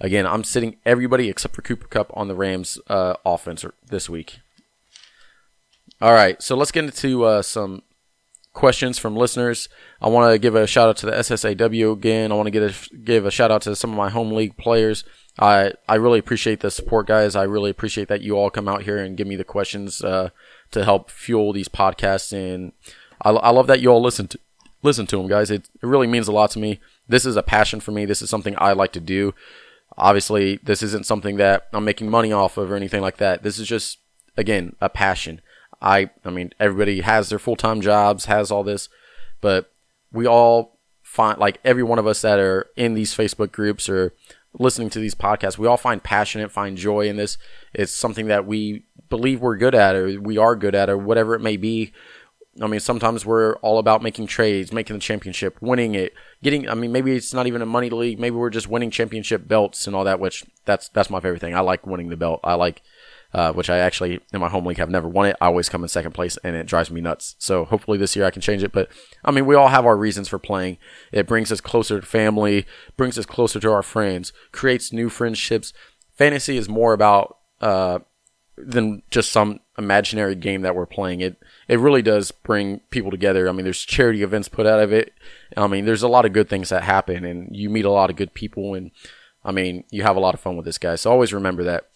Again, 0.00 0.26
I'm 0.26 0.44
sitting 0.44 0.76
everybody 0.86 1.28
except 1.28 1.54
for 1.54 1.62
Cooper 1.62 1.88
Kupp 1.88 2.10
on 2.14 2.28
the 2.28 2.34
Rams 2.34 2.78
uh, 2.88 3.14
offense 3.24 3.64
this 3.88 4.08
week. 4.08 4.38
All 6.00 6.12
right, 6.12 6.40
so 6.40 6.56
let's 6.56 6.70
get 6.70 6.84
into 6.84 7.24
uh, 7.24 7.42
some 7.42 7.82
questions 8.52 8.98
from 8.98 9.16
listeners. 9.16 9.68
I 10.00 10.08
want 10.08 10.32
to 10.32 10.38
give 10.38 10.54
a 10.54 10.66
shout 10.66 10.88
out 10.88 10.96
to 10.98 11.06
the 11.06 11.12
SSAW 11.12 11.92
again. 11.92 12.30
I 12.30 12.34
want 12.34 12.46
to 12.46 12.50
get 12.50 12.62
a, 12.62 12.96
give 12.96 13.26
a 13.26 13.30
shout 13.30 13.50
out 13.50 13.62
to 13.62 13.74
some 13.74 13.90
of 13.90 13.96
my 13.96 14.10
home 14.10 14.32
league 14.32 14.56
players. 14.56 15.04
I 15.38 15.72
I 15.88 15.94
really 15.94 16.18
appreciate 16.18 16.60
the 16.60 16.70
support, 16.70 17.06
guys. 17.06 17.36
I 17.36 17.44
really 17.44 17.70
appreciate 17.70 18.08
that 18.08 18.22
you 18.22 18.36
all 18.36 18.50
come 18.50 18.68
out 18.68 18.82
here 18.82 18.98
and 18.98 19.16
give 19.16 19.26
me 19.26 19.36
the 19.36 19.44
questions 19.44 20.02
uh, 20.02 20.30
to 20.72 20.84
help 20.84 21.10
fuel 21.10 21.52
these 21.52 21.68
podcasts, 21.68 22.32
and 22.32 22.72
I, 23.22 23.30
I 23.30 23.50
love 23.50 23.66
that 23.66 23.80
you 23.80 23.90
all 23.90 24.02
listen 24.02 24.28
to 24.28 24.38
listen 24.82 25.06
to 25.08 25.16
them, 25.16 25.28
guys. 25.28 25.50
It, 25.50 25.68
it 25.82 25.86
really 25.86 26.06
means 26.06 26.28
a 26.28 26.32
lot 26.32 26.50
to 26.52 26.58
me. 26.58 26.80
This 27.08 27.26
is 27.26 27.36
a 27.36 27.42
passion 27.42 27.80
for 27.80 27.90
me. 27.90 28.04
This 28.04 28.22
is 28.22 28.30
something 28.30 28.54
I 28.58 28.72
like 28.72 28.92
to 28.92 29.00
do. 29.00 29.34
Obviously, 29.96 30.60
this 30.62 30.82
isn't 30.82 31.06
something 31.06 31.36
that 31.36 31.68
I'm 31.72 31.84
making 31.84 32.10
money 32.10 32.32
off 32.32 32.56
of 32.56 32.70
or 32.70 32.76
anything 32.76 33.02
like 33.02 33.16
that. 33.16 33.42
This 33.42 33.58
is 33.58 33.66
just 33.66 33.98
again 34.36 34.76
a 34.80 34.88
passion 34.88 35.40
I 35.80 36.10
I 36.24 36.30
mean 36.30 36.52
everybody 36.58 37.00
has 37.00 37.28
their 37.28 37.38
full 37.38 37.56
time 37.56 37.80
jobs, 37.80 38.26
has 38.26 38.50
all 38.50 38.64
this, 38.64 38.88
but 39.40 39.70
we 40.12 40.26
all 40.26 40.78
find 41.02 41.38
like 41.38 41.58
every 41.64 41.82
one 41.82 41.98
of 41.98 42.06
us 42.06 42.22
that 42.22 42.38
are 42.38 42.66
in 42.76 42.94
these 42.94 43.14
Facebook 43.14 43.52
groups 43.52 43.88
or 43.88 44.14
listening 44.58 44.90
to 44.90 44.98
these 44.98 45.14
podcasts, 45.14 45.58
we 45.58 45.66
all 45.66 45.76
find 45.76 46.02
passionate, 46.02 46.50
find 46.50 46.76
joy 46.76 47.08
in 47.08 47.16
this. 47.16 47.38
It's 47.74 47.92
something 47.92 48.26
that 48.28 48.46
we 48.46 48.84
believe 49.08 49.40
we're 49.40 49.56
good 49.56 49.74
at 49.74 49.94
or 49.94 50.20
we 50.20 50.38
are 50.38 50.56
good 50.56 50.74
at 50.74 50.90
or 50.90 50.98
whatever 50.98 51.34
it 51.34 51.40
may 51.40 51.56
be. 51.56 51.92
I 52.60 52.66
mean, 52.66 52.80
sometimes 52.80 53.24
we're 53.24 53.54
all 53.56 53.78
about 53.78 54.02
making 54.02 54.26
trades, 54.26 54.72
making 54.72 54.94
the 54.94 55.00
championship, 55.00 55.58
winning 55.60 55.94
it, 55.94 56.12
getting. 56.42 56.68
I 56.68 56.74
mean, 56.74 56.90
maybe 56.90 57.14
it's 57.14 57.32
not 57.32 57.46
even 57.46 57.62
a 57.62 57.66
money 57.66 57.88
league. 57.88 58.18
Maybe 58.18 58.34
we're 58.34 58.50
just 58.50 58.68
winning 58.68 58.90
championship 58.90 59.46
belts 59.46 59.86
and 59.86 59.94
all 59.94 60.04
that. 60.04 60.18
Which 60.18 60.44
that's 60.64 60.88
that's 60.88 61.10
my 61.10 61.20
favorite 61.20 61.40
thing. 61.40 61.54
I 61.54 61.60
like 61.60 61.86
winning 61.86 62.08
the 62.08 62.16
belt. 62.16 62.40
I 62.42 62.54
like, 62.54 62.82
uh, 63.34 63.52
which 63.52 63.68
I 63.68 63.78
actually 63.78 64.20
in 64.32 64.40
my 64.40 64.48
home 64.48 64.64
league 64.64 64.78
have 64.78 64.90
never 64.90 65.08
won 65.08 65.26
it. 65.26 65.36
I 65.40 65.46
always 65.46 65.68
come 65.68 65.82
in 65.82 65.88
second 65.88 66.12
place, 66.12 66.38
and 66.38 66.56
it 66.56 66.66
drives 66.66 66.90
me 66.90 67.00
nuts. 67.00 67.36
So 67.38 67.64
hopefully 67.64 67.98
this 67.98 68.16
year 68.16 68.24
I 68.24 68.30
can 68.30 68.42
change 68.42 68.62
it. 68.62 68.72
But 68.72 68.88
I 69.24 69.30
mean, 69.30 69.46
we 69.46 69.54
all 69.54 69.68
have 69.68 69.86
our 69.86 69.96
reasons 69.96 70.28
for 70.28 70.38
playing. 70.38 70.78
It 71.12 71.26
brings 71.26 71.52
us 71.52 71.60
closer 71.60 72.00
to 72.00 72.06
family, 72.06 72.66
brings 72.96 73.18
us 73.18 73.26
closer 73.26 73.60
to 73.60 73.70
our 73.72 73.82
friends, 73.82 74.32
creates 74.52 74.92
new 74.92 75.08
friendships. 75.08 75.72
Fantasy 76.16 76.56
is 76.56 76.68
more 76.68 76.92
about 76.92 77.38
uh, 77.60 78.00
than 78.56 79.02
just 79.10 79.30
some 79.30 79.60
imaginary 79.76 80.34
game 80.34 80.62
that 80.62 80.74
we're 80.74 80.86
playing. 80.86 81.20
It 81.20 81.36
it 81.68 81.78
really 81.78 82.02
does 82.02 82.30
bring 82.30 82.80
people 82.90 83.10
together. 83.10 83.48
I 83.48 83.52
mean, 83.52 83.64
there's 83.64 83.84
charity 83.84 84.22
events 84.22 84.48
put 84.48 84.66
out 84.66 84.80
of 84.80 84.92
it. 84.92 85.12
I 85.56 85.66
mean, 85.66 85.84
there's 85.84 86.02
a 86.02 86.08
lot 86.08 86.24
of 86.24 86.32
good 86.32 86.48
things 86.48 86.70
that 86.70 86.82
happen, 86.82 87.24
and 87.24 87.54
you 87.54 87.68
meet 87.68 87.84
a 87.84 87.90
lot 87.90 88.10
of 88.10 88.16
good 88.16 88.34
people, 88.34 88.74
and 88.74 88.90
I 89.44 89.52
mean, 89.52 89.84
you 89.90 90.02
have 90.02 90.16
a 90.16 90.20
lot 90.20 90.34
of 90.34 90.40
fun 90.40 90.56
with 90.56 90.64
this 90.64 90.78
guy. 90.78 90.96
So 90.96 91.10
always 91.10 91.32
remember 91.32 91.62
that. 91.64 91.88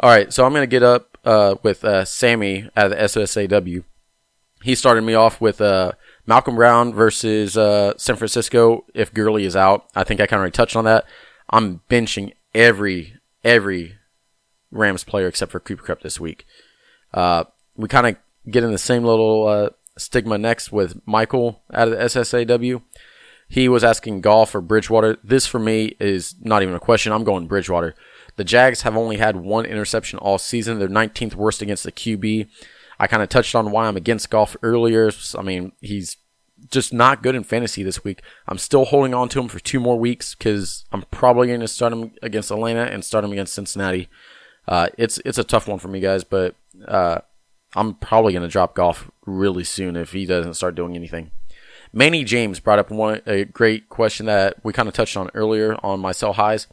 All 0.00 0.10
right, 0.10 0.32
so 0.32 0.44
I'm 0.44 0.52
gonna 0.52 0.66
get 0.66 0.82
up 0.82 1.18
uh, 1.24 1.56
with 1.62 1.84
uh, 1.84 2.04
Sammy 2.04 2.68
at 2.74 2.88
the 2.88 2.96
SSAW. 2.96 3.84
He 4.62 4.74
started 4.74 5.02
me 5.02 5.14
off 5.14 5.40
with 5.40 5.60
uh, 5.60 5.92
Malcolm 6.26 6.54
Brown 6.54 6.92
versus 6.92 7.56
uh, 7.56 7.94
San 7.96 8.16
Francisco. 8.16 8.84
If 8.94 9.12
Gurley 9.12 9.44
is 9.44 9.56
out, 9.56 9.86
I 9.94 10.04
think 10.04 10.20
I 10.20 10.26
kind 10.26 10.38
of 10.38 10.40
already 10.40 10.52
touched 10.52 10.76
on 10.76 10.84
that. 10.84 11.04
I'm 11.50 11.80
benching 11.90 12.32
every 12.54 13.16
every 13.44 13.96
Rams 14.70 15.04
player 15.04 15.26
except 15.26 15.52
for 15.52 15.60
Cooper 15.60 15.82
Kupp 15.82 16.02
this 16.02 16.18
week. 16.20 16.46
Uh, 17.12 17.44
we 17.76 17.88
kind 17.88 18.06
of 18.06 18.16
get 18.50 18.64
in 18.64 18.72
the 18.72 18.78
same 18.78 19.04
little 19.04 19.46
uh, 19.46 19.70
stigma 19.98 20.38
next 20.38 20.72
with 20.72 21.00
Michael 21.06 21.62
out 21.72 21.88
of 21.88 21.94
the 21.94 22.04
SSAW. 22.04 22.82
He 23.48 23.68
was 23.68 23.84
asking 23.84 24.22
Goff 24.22 24.54
or 24.54 24.62
Bridgewater. 24.62 25.18
This 25.22 25.46
for 25.46 25.58
me 25.58 25.94
is 26.00 26.34
not 26.40 26.62
even 26.62 26.74
a 26.74 26.80
question. 26.80 27.12
I'm 27.12 27.24
going 27.24 27.46
Bridgewater. 27.46 27.94
The 28.36 28.44
Jags 28.44 28.82
have 28.82 28.96
only 28.96 29.18
had 29.18 29.36
one 29.36 29.64
interception 29.64 30.18
all 30.18 30.38
season. 30.38 30.78
They're 30.78 30.88
19th 30.88 31.34
worst 31.34 31.62
against 31.62 31.84
the 31.84 31.92
QB. 31.92 32.48
I 32.98 33.06
kind 33.06 33.22
of 33.22 33.28
touched 33.28 33.54
on 33.54 33.70
why 33.70 33.86
I'm 33.86 33.96
against 33.96 34.30
Goff 34.30 34.56
earlier. 34.62 35.10
I 35.36 35.42
mean, 35.42 35.72
he's 35.80 36.16
just 36.70 36.92
not 36.92 37.22
good 37.22 37.34
in 37.34 37.44
fantasy 37.44 37.82
this 37.82 38.04
week. 38.04 38.22
I'm 38.46 38.58
still 38.58 38.84
holding 38.84 39.14
on 39.14 39.28
to 39.30 39.40
him 39.40 39.48
for 39.48 39.58
two 39.58 39.80
more 39.80 39.98
weeks 39.98 40.34
because 40.34 40.84
I'm 40.92 41.02
probably 41.10 41.48
going 41.48 41.60
to 41.60 41.68
start 41.68 41.92
him 41.92 42.12
against 42.22 42.50
Atlanta 42.50 42.84
and 42.84 43.04
start 43.04 43.24
him 43.24 43.32
against 43.32 43.54
Cincinnati. 43.54 44.08
Uh, 44.68 44.88
it's 44.96 45.18
it's 45.24 45.38
a 45.38 45.44
tough 45.44 45.66
one 45.66 45.78
for 45.78 45.88
me, 45.88 46.00
guys, 46.00 46.22
but 46.22 46.54
uh, 46.86 47.18
I'm 47.74 47.94
probably 47.94 48.32
going 48.32 48.44
to 48.44 48.48
drop 48.48 48.74
Goff 48.74 49.10
really 49.26 49.64
soon 49.64 49.96
if 49.96 50.12
he 50.12 50.24
doesn't 50.24 50.54
start 50.54 50.74
doing 50.74 50.94
anything. 50.94 51.32
Manny 51.92 52.24
James 52.24 52.60
brought 52.60 52.78
up 52.78 52.90
one 52.90 53.20
a 53.26 53.44
great 53.44 53.88
question 53.88 54.26
that 54.26 54.64
we 54.64 54.72
kind 54.72 54.88
of 54.88 54.94
touched 54.94 55.16
on 55.16 55.30
earlier 55.34 55.76
on 55.84 56.00
my 56.00 56.12
sell 56.12 56.34
highs. 56.34 56.66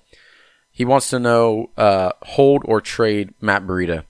He 0.72 0.86
wants 0.86 1.10
to 1.10 1.20
know 1.20 1.72
uh, 1.78 2.12
hold 2.22 2.64
or 2.66 2.82
trade 2.82 3.34
Matt 3.42 3.66
Breida. 3.66 4.06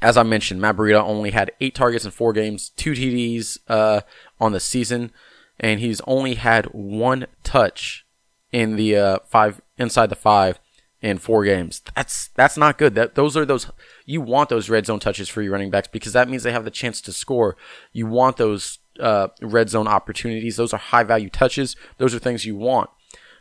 As 0.00 0.16
I 0.16 0.22
mentioned, 0.22 0.60
Matt 0.60 0.76
Breida 0.76 1.02
only 1.02 1.30
had 1.30 1.50
eight 1.60 1.74
targets 1.74 2.04
in 2.04 2.10
four 2.10 2.32
games, 2.32 2.70
two 2.70 2.92
TDs 2.92 3.58
uh, 3.68 4.02
on 4.40 4.52
the 4.52 4.60
season, 4.60 5.10
and 5.58 5.80
he's 5.80 6.00
only 6.06 6.34
had 6.34 6.66
one 6.66 7.26
touch 7.42 8.06
in 8.52 8.76
the 8.76 8.96
uh, 8.96 9.18
five 9.26 9.60
inside 9.76 10.10
the 10.10 10.16
five 10.16 10.60
in 11.00 11.18
four 11.18 11.44
games. 11.44 11.82
That's 11.94 12.28
that's 12.28 12.56
not 12.56 12.78
good. 12.78 12.94
That 12.94 13.14
those 13.14 13.36
are 13.36 13.44
those 13.44 13.70
you 14.04 14.20
want 14.20 14.48
those 14.48 14.68
red 14.68 14.86
zone 14.86 15.00
touches 15.00 15.28
for 15.28 15.42
your 15.42 15.52
running 15.52 15.70
backs 15.70 15.88
because 15.88 16.12
that 16.12 16.28
means 16.28 16.42
they 16.42 16.52
have 16.52 16.64
the 16.64 16.70
chance 16.70 17.00
to 17.02 17.12
score. 17.12 17.56
You 17.92 18.06
want 18.06 18.36
those 18.36 18.78
uh, 19.00 19.28
red 19.40 19.70
zone 19.70 19.88
opportunities. 19.88 20.56
Those 20.56 20.72
are 20.72 20.78
high 20.78 21.04
value 21.04 21.30
touches. 21.30 21.76
Those 21.98 22.14
are 22.14 22.18
things 22.18 22.44
you 22.44 22.56
want. 22.56 22.90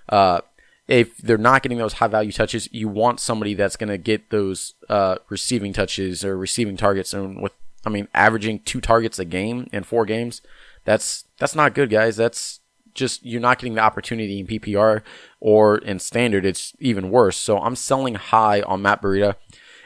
Uh, 0.10 0.42
if 0.88 1.18
they're 1.18 1.38
not 1.38 1.64
getting 1.64 1.78
those 1.78 1.94
high 1.94 2.08
value 2.08 2.32
touches, 2.32 2.70
you 2.72 2.88
want 2.88 3.20
somebody 3.20 3.54
that's 3.54 3.76
going 3.76 3.90
to 3.90 3.98
get 3.98 4.30
those 4.30 4.74
uh, 4.90 5.18
receiving 5.30 5.74
touches 5.74 6.24
or 6.24 6.38
receiving 6.38 6.78
targets. 6.78 7.14
And 7.14 7.42
with, 7.42 7.52
I 7.86 7.90
mean, 7.90 8.08
averaging 8.14 8.60
two 8.60 8.80
targets 8.80 9.20
a 9.20 9.26
game 9.26 9.70
in 9.74 9.84
four 9.84 10.06
games, 10.06 10.42
that's 10.86 11.26
that's 11.38 11.56
not 11.56 11.76
good, 11.76 11.90
guys. 11.90 12.16
That's 12.16 12.62
just 12.94 13.26
you're 13.26 13.42
not 13.42 13.60
getting 13.60 13.76
the 13.76 13.82
opportunity 13.82 14.40
in 14.40 14.48
PPR 14.48 15.02
or 15.40 15.78
in 15.78 16.00
standard. 16.00 16.46
It's 16.46 16.74
even 16.80 17.12
worse. 17.12 17.38
So 17.38 17.60
I'm 17.60 17.76
selling 17.76 18.16
high 18.16 18.62
on 18.62 18.82
Matt 18.82 19.02
Breida, 19.02 19.36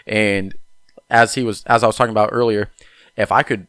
and 0.05 0.55
as 1.09 1.33
he 1.33 1.43
was 1.43 1.63
as 1.65 1.83
I 1.83 1.87
was 1.87 1.95
talking 1.95 2.11
about 2.11 2.29
earlier, 2.31 2.69
if 3.17 3.31
I 3.31 3.43
could 3.43 3.67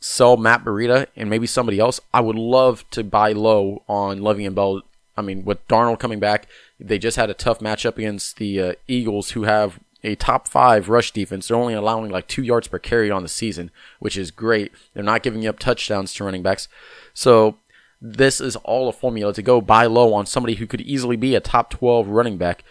sell 0.00 0.36
Matt 0.36 0.64
Breida 0.64 1.06
and 1.16 1.30
maybe 1.30 1.46
somebody 1.46 1.78
else, 1.78 2.00
I 2.12 2.20
would 2.20 2.36
love 2.36 2.84
to 2.90 3.02
buy 3.02 3.32
low 3.32 3.82
on 3.88 4.20
Le'Veon 4.20 4.54
Bell. 4.54 4.82
I 5.16 5.22
mean, 5.22 5.44
with 5.44 5.66
Darnold 5.68 6.00
coming 6.00 6.20
back, 6.20 6.48
they 6.80 6.98
just 6.98 7.16
had 7.16 7.30
a 7.30 7.34
tough 7.34 7.60
matchup 7.60 7.96
against 7.96 8.36
the 8.36 8.60
uh, 8.60 8.72
Eagles, 8.88 9.30
who 9.30 9.44
have 9.44 9.78
a 10.02 10.14
top 10.14 10.46
five 10.46 10.88
rush 10.88 11.10
defense. 11.12 11.48
They're 11.48 11.56
only 11.56 11.74
allowing 11.74 12.10
like 12.10 12.28
two 12.28 12.42
yards 12.42 12.68
per 12.68 12.78
carry 12.78 13.10
on 13.10 13.22
the 13.22 13.28
season, 13.28 13.70
which 13.98 14.16
is 14.16 14.30
great. 14.30 14.72
They're 14.92 15.02
not 15.02 15.22
giving 15.22 15.46
up 15.46 15.58
touchdowns 15.58 16.12
to 16.14 16.24
running 16.24 16.42
backs. 16.42 16.68
So 17.14 17.56
this 18.00 18.40
is 18.40 18.56
all 18.56 18.88
a 18.88 18.92
formula 18.92 19.32
to 19.32 19.42
go 19.42 19.60
buy 19.62 19.86
low 19.86 20.12
on 20.12 20.26
somebody 20.26 20.56
who 20.56 20.66
could 20.66 20.82
easily 20.82 21.16
be 21.16 21.34
a 21.34 21.40
top 21.40 21.70
12 21.70 22.08
running 22.08 22.36
back. 22.36 22.62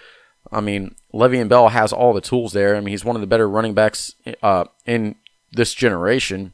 I 0.51 0.61
mean, 0.61 0.95
Le'Veon 1.11 1.49
Bell 1.49 1.69
has 1.69 1.91
all 1.91 2.13
the 2.13 2.21
tools 2.21 2.53
there. 2.53 2.75
I 2.75 2.79
mean, 2.79 2.89
he's 2.89 3.03
one 3.03 3.15
of 3.15 3.21
the 3.21 3.27
better 3.27 3.49
running 3.49 3.73
backs 3.73 4.13
uh, 4.43 4.65
in 4.85 5.15
this 5.51 5.73
generation. 5.73 6.53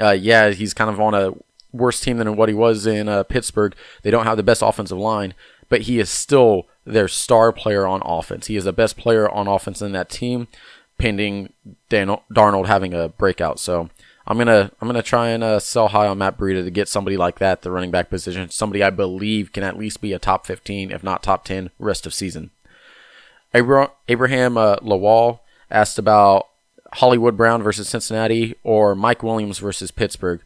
Uh, 0.00 0.10
yeah, 0.10 0.50
he's 0.50 0.72
kind 0.72 0.88
of 0.88 1.00
on 1.00 1.14
a 1.14 1.32
worse 1.72 2.00
team 2.00 2.18
than 2.18 2.36
what 2.36 2.48
he 2.48 2.54
was 2.54 2.86
in 2.86 3.08
uh, 3.08 3.22
Pittsburgh. 3.22 3.74
They 4.02 4.10
don't 4.10 4.26
have 4.26 4.36
the 4.36 4.42
best 4.42 4.62
offensive 4.62 4.98
line, 4.98 5.34
but 5.68 5.82
he 5.82 5.98
is 5.98 6.10
still 6.10 6.66
their 6.84 7.08
star 7.08 7.52
player 7.52 7.86
on 7.86 8.02
offense. 8.04 8.46
He 8.46 8.56
is 8.56 8.64
the 8.64 8.72
best 8.72 8.96
player 8.96 9.28
on 9.28 9.48
offense 9.48 9.80
in 9.82 9.92
that 9.92 10.10
team, 10.10 10.48
pending 10.98 11.52
Dan- 11.88 12.18
Darnold 12.32 12.66
having 12.66 12.94
a 12.94 13.08
breakout. 13.08 13.58
So 13.58 13.88
I'm 14.26 14.38
gonna 14.38 14.70
I'm 14.80 14.88
gonna 14.88 15.02
try 15.02 15.28
and 15.28 15.42
uh, 15.42 15.58
sell 15.58 15.88
high 15.88 16.06
on 16.06 16.18
Matt 16.18 16.38
Breida 16.38 16.64
to 16.64 16.70
get 16.70 16.88
somebody 16.88 17.16
like 17.16 17.38
that, 17.38 17.62
the 17.62 17.70
running 17.70 17.90
back 17.90 18.10
position, 18.10 18.48
somebody 18.50 18.82
I 18.82 18.90
believe 18.90 19.52
can 19.52 19.64
at 19.64 19.78
least 19.78 20.00
be 20.00 20.12
a 20.12 20.18
top 20.18 20.46
15, 20.46 20.90
if 20.90 21.02
not 21.02 21.22
top 21.22 21.44
10, 21.44 21.70
rest 21.78 22.06
of 22.06 22.14
season. 22.14 22.50
Abraham 23.54 24.56
uh, 24.56 24.76
Lawal 24.76 25.40
asked 25.70 25.98
about 25.98 26.48
Hollywood 26.94 27.36
Brown 27.36 27.62
versus 27.62 27.88
Cincinnati 27.88 28.54
or 28.62 28.94
Mike 28.94 29.22
Williams 29.22 29.58
versus 29.58 29.90
Pittsburgh. 29.90 30.40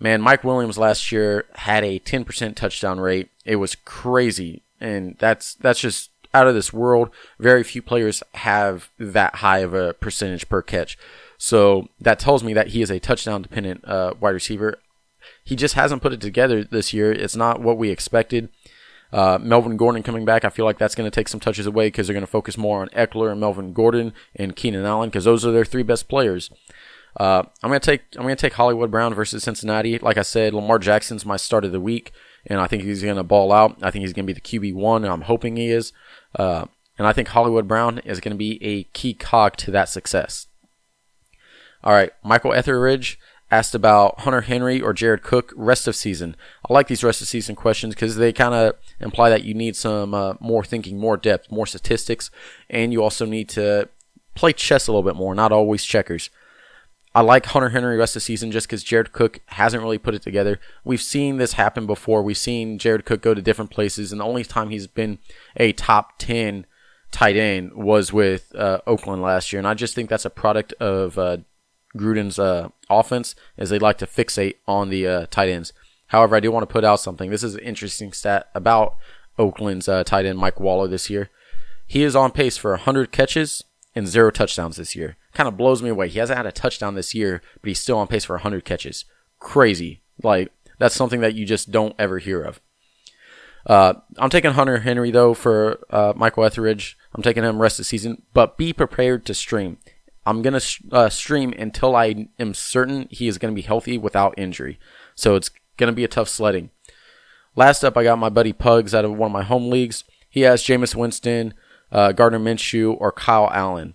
Man, 0.00 0.22
Mike 0.22 0.42
Williams 0.42 0.78
last 0.78 1.12
year 1.12 1.44
had 1.56 1.84
a 1.84 2.00
10% 2.00 2.56
touchdown 2.56 3.00
rate. 3.00 3.28
It 3.44 3.56
was 3.56 3.74
crazy, 3.74 4.62
and 4.80 5.16
that's 5.18 5.54
that's 5.54 5.80
just 5.80 6.10
out 6.32 6.46
of 6.48 6.54
this 6.54 6.72
world. 6.72 7.10
Very 7.38 7.62
few 7.62 7.82
players 7.82 8.22
have 8.34 8.90
that 8.98 9.36
high 9.36 9.58
of 9.58 9.74
a 9.74 9.92
percentage 9.94 10.48
per 10.48 10.62
catch. 10.62 10.96
So 11.36 11.88
that 12.00 12.18
tells 12.18 12.42
me 12.42 12.54
that 12.54 12.68
he 12.68 12.80
is 12.82 12.90
a 12.90 12.98
touchdown 12.98 13.42
dependent 13.42 13.86
uh, 13.86 14.14
wide 14.18 14.30
receiver. 14.30 14.78
He 15.44 15.54
just 15.54 15.74
hasn't 15.74 16.02
put 16.02 16.12
it 16.12 16.20
together 16.20 16.64
this 16.64 16.92
year. 16.94 17.12
It's 17.12 17.36
not 17.36 17.60
what 17.60 17.76
we 17.76 17.90
expected. 17.90 18.48
Uh, 19.12 19.38
Melvin 19.40 19.76
Gordon 19.76 20.02
coming 20.02 20.24
back, 20.24 20.44
I 20.44 20.50
feel 20.50 20.64
like 20.64 20.78
that's 20.78 20.94
going 20.94 21.10
to 21.10 21.14
take 21.14 21.28
some 21.28 21.40
touches 21.40 21.66
away 21.66 21.88
because 21.88 22.06
they're 22.06 22.14
going 22.14 22.22
to 22.22 22.30
focus 22.30 22.56
more 22.56 22.80
on 22.80 22.88
Ekeler 22.90 23.30
and 23.32 23.40
Melvin 23.40 23.72
Gordon 23.72 24.12
and 24.36 24.54
Keenan 24.54 24.84
Allen 24.84 25.10
because 25.10 25.24
those 25.24 25.44
are 25.44 25.50
their 25.50 25.64
three 25.64 25.82
best 25.82 26.08
players. 26.08 26.50
Uh, 27.16 27.42
I'm 27.62 27.70
to 27.80 27.80
take 27.80 28.02
I'm 28.16 28.22
to 28.36 28.40
take 28.40 28.54
Hollywood 28.54 28.90
Brown 28.90 29.14
versus 29.14 29.42
Cincinnati. 29.42 29.98
Like 29.98 30.16
I 30.16 30.22
said, 30.22 30.54
Lamar 30.54 30.78
Jackson's 30.78 31.26
my 31.26 31.36
start 31.36 31.64
of 31.64 31.72
the 31.72 31.80
week, 31.80 32.12
and 32.46 32.60
I 32.60 32.66
think 32.66 32.82
he's 32.82 33.02
to 33.16 33.22
ball 33.22 33.52
out. 33.52 33.76
I 33.82 33.90
think 33.90 34.02
he's 34.02 34.12
to 34.26 34.32
be 34.32 34.38
the 34.38 34.40
QB 34.40 34.74
one, 34.74 35.04
and 35.04 35.12
I'm 35.12 35.22
hoping 35.22 35.56
he 35.56 35.70
is. 35.70 35.92
Uh, 36.34 36.66
and 36.98 37.06
I 37.06 37.12
think 37.12 37.28
Hollywood 37.28 37.66
Brown 37.66 37.98
is 38.00 38.20
to 38.32 38.38
be 38.38 38.62
a 38.62 38.84
key 38.92 39.14
cog 39.14 39.56
to 39.58 39.70
that 39.70 39.88
success. 39.88 40.46
All 41.82 41.94
right, 41.94 42.12
Michael 42.22 42.52
Etheridge 42.52 43.18
asked 43.50 43.74
about 43.74 44.20
Hunter 44.20 44.42
Henry 44.42 44.80
or 44.80 44.92
Jared 44.92 45.22
Cook 45.22 45.52
rest 45.56 45.88
of 45.88 45.96
season. 45.96 46.36
I 46.68 46.72
like 46.72 46.86
these 46.86 47.02
rest 47.02 47.20
of 47.20 47.26
season 47.26 47.56
questions 47.56 47.94
because 47.94 48.16
they 48.16 48.32
kind 48.32 48.54
of 48.54 48.74
imply 49.00 49.30
that 49.30 49.44
you 49.44 49.54
need 49.54 49.76
some 49.76 50.14
uh, 50.14 50.34
more 50.40 50.62
thinking, 50.62 50.98
more 50.98 51.16
depth, 51.16 51.50
more 51.50 51.66
statistics, 51.66 52.30
and 52.68 52.92
you 52.92 53.02
also 53.02 53.24
need 53.24 53.48
to 53.50 53.88
play 54.34 54.52
chess 54.52 54.86
a 54.86 54.92
little 54.92 55.02
bit 55.02 55.16
more, 55.16 55.34
not 55.34 55.52
always 55.52 55.84
checkers. 55.84 56.30
I 57.12 57.22
like 57.22 57.46
Hunter 57.46 57.70
Henry 57.70 57.96
rest 57.96 58.14
of 58.14 58.20
the 58.20 58.24
season 58.24 58.52
just 58.52 58.68
because 58.68 58.84
Jared 58.84 59.12
Cook 59.12 59.40
hasn't 59.46 59.82
really 59.82 59.98
put 59.98 60.14
it 60.14 60.22
together. 60.22 60.60
We've 60.84 61.02
seen 61.02 61.38
this 61.38 61.54
happen 61.54 61.86
before. 61.86 62.22
We've 62.22 62.38
seen 62.38 62.78
Jared 62.78 63.04
Cook 63.04 63.20
go 63.20 63.34
to 63.34 63.42
different 63.42 63.72
places, 63.72 64.12
and 64.12 64.20
the 64.20 64.24
only 64.24 64.44
time 64.44 64.70
he's 64.70 64.86
been 64.86 65.18
a 65.56 65.72
top 65.72 66.18
10 66.18 66.66
tight 67.10 67.36
end 67.36 67.74
was 67.74 68.12
with 68.12 68.54
uh, 68.54 68.80
Oakland 68.86 69.22
last 69.22 69.52
year. 69.52 69.58
And 69.58 69.66
I 69.66 69.74
just 69.74 69.94
think 69.94 70.08
that's 70.08 70.24
a 70.24 70.30
product 70.30 70.72
of 70.74 71.18
uh, 71.18 71.38
Gruden's 71.96 72.38
uh, 72.38 72.68
offense 72.88 73.34
as 73.58 73.70
they 73.70 73.78
like 73.80 73.98
to 73.98 74.06
fixate 74.06 74.56
on 74.68 74.90
the 74.90 75.06
uh, 75.06 75.26
tight 75.30 75.48
ends. 75.48 75.72
However, 76.08 76.36
I 76.36 76.40
do 76.40 76.52
want 76.52 76.62
to 76.62 76.72
put 76.72 76.84
out 76.84 77.00
something. 77.00 77.30
This 77.30 77.42
is 77.42 77.54
an 77.54 77.60
interesting 77.60 78.12
stat 78.12 78.48
about 78.54 78.96
Oakland's 79.36 79.88
uh, 79.88 80.04
tight 80.04 80.26
end 80.26 80.38
Mike 80.38 80.60
Waller 80.60 80.86
this 80.86 81.10
year. 81.10 81.30
He 81.86 82.04
is 82.04 82.14
on 82.14 82.30
pace 82.30 82.56
for 82.56 82.70
100 82.72 83.10
catches 83.10 83.64
and 83.96 84.06
zero 84.06 84.30
touchdowns 84.30 84.76
this 84.76 84.94
year. 84.94 85.16
Kind 85.32 85.48
of 85.48 85.56
blows 85.56 85.82
me 85.82 85.90
away. 85.90 86.08
He 86.08 86.18
hasn't 86.18 86.36
had 86.36 86.46
a 86.46 86.52
touchdown 86.52 86.94
this 86.94 87.14
year, 87.14 87.42
but 87.60 87.68
he's 87.68 87.78
still 87.78 87.98
on 87.98 88.08
pace 88.08 88.24
for 88.24 88.34
100 88.34 88.64
catches. 88.64 89.04
Crazy. 89.38 90.02
Like, 90.22 90.52
that's 90.78 90.94
something 90.94 91.20
that 91.20 91.34
you 91.34 91.46
just 91.46 91.70
don't 91.70 91.94
ever 91.98 92.18
hear 92.18 92.42
of. 92.42 92.60
Uh, 93.66 93.94
I'm 94.18 94.30
taking 94.30 94.52
Hunter 94.52 94.78
Henry, 94.80 95.10
though, 95.10 95.34
for 95.34 95.80
uh, 95.90 96.12
Michael 96.16 96.44
Etheridge. 96.44 96.96
I'm 97.14 97.22
taking 97.22 97.44
him 97.44 97.60
rest 97.60 97.74
of 97.74 97.84
the 97.84 97.88
season, 97.88 98.22
but 98.32 98.56
be 98.56 98.72
prepared 98.72 99.26
to 99.26 99.34
stream. 99.34 99.78
I'm 100.26 100.42
going 100.42 100.58
to 100.58 100.78
uh, 100.92 101.08
stream 101.08 101.52
until 101.58 101.96
I 101.96 102.28
am 102.38 102.54
certain 102.54 103.08
he 103.10 103.28
is 103.28 103.38
going 103.38 103.52
to 103.54 103.56
be 103.56 103.66
healthy 103.66 103.98
without 103.98 104.34
injury. 104.38 104.78
So 105.14 105.34
it's 105.34 105.50
going 105.76 105.88
to 105.88 105.96
be 105.96 106.04
a 106.04 106.08
tough 106.08 106.28
sledding. 106.28 106.70
Last 107.56 107.84
up, 107.84 107.96
I 107.96 108.04
got 108.04 108.18
my 108.18 108.28
buddy 108.28 108.52
Pugs 108.52 108.94
out 108.94 109.04
of 109.04 109.12
one 109.12 109.30
of 109.30 109.32
my 109.32 109.42
home 109.42 109.70
leagues. 109.70 110.04
He 110.28 110.42
has 110.42 110.62
Jameis 110.62 110.94
Winston, 110.94 111.54
uh, 111.90 112.12
Gardner 112.12 112.38
Minshew, 112.38 112.96
or 112.98 113.12
Kyle 113.12 113.50
Allen. 113.52 113.94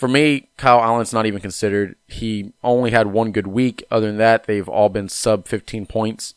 For 0.00 0.08
me, 0.08 0.48
Kyle 0.56 0.80
Allen's 0.80 1.12
not 1.12 1.26
even 1.26 1.42
considered. 1.42 1.94
He 2.08 2.54
only 2.64 2.90
had 2.90 3.08
one 3.08 3.32
good 3.32 3.46
week. 3.46 3.84
Other 3.90 4.06
than 4.06 4.16
that, 4.16 4.44
they've 4.44 4.66
all 4.66 4.88
been 4.88 5.10
sub 5.10 5.46
15 5.46 5.84
points. 5.84 6.32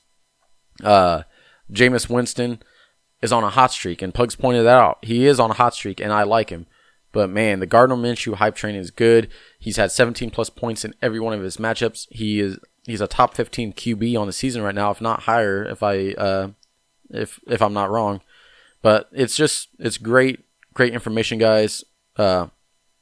Uh, 0.84 1.24
Jameis 1.72 2.10
Winston 2.10 2.62
is 3.22 3.32
on 3.32 3.46
a 3.46 3.50
hot 3.50 3.72
streak, 3.72 4.02
and 4.02 4.14
Pugs 4.14 4.36
pointed 4.36 4.64
that 4.64 4.78
out. 4.78 4.98
He 5.02 5.26
is 5.26 5.40
on 5.40 5.50
a 5.50 5.54
hot 5.54 5.76
streak, 5.76 6.02
and 6.02 6.12
I 6.12 6.24
like 6.24 6.50
him. 6.50 6.66
But 7.14 7.30
man, 7.30 7.62
the 7.62 7.66
Gardner 7.66 7.96
Minshew 7.96 8.36
hype 8.36 8.56
train 8.56 8.76
is 8.76 8.92
good. 8.92 9.30
He's 9.60 9.78
had 9.78 9.94
17 9.94 10.30
plus 10.30 10.50
points 10.50 10.84
in 10.84 10.94
every 11.02 11.22
one 11.22 11.34
of 11.34 11.42
his 11.42 11.56
matchups. 11.56 12.08
He 12.12 12.42
is 12.42 12.60
he's 12.84 13.00
a 13.00 13.08
top 13.08 13.34
15 13.34 13.72
QB 13.72 14.20
on 14.20 14.28
the 14.28 14.34
season 14.34 14.62
right 14.62 14.76
now, 14.76 14.92
if 14.92 15.00
not 15.00 15.22
higher. 15.22 15.64
If 15.64 15.82
I 15.82 16.10
uh, 16.12 16.50
if 17.12 17.40
if 17.48 17.62
I'm 17.62 17.74
not 17.74 17.90
wrong, 17.90 18.20
but 18.82 19.08
it's 19.14 19.38
just 19.38 19.70
it's 19.80 19.98
great 19.98 20.44
great 20.74 20.94
information, 20.94 21.40
guys, 21.40 21.86
uh, 22.18 22.48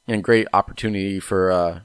and 0.06 0.24
great 0.24 0.46
opportunity 0.52 1.20
for 1.20 1.50
uh, 1.50 1.80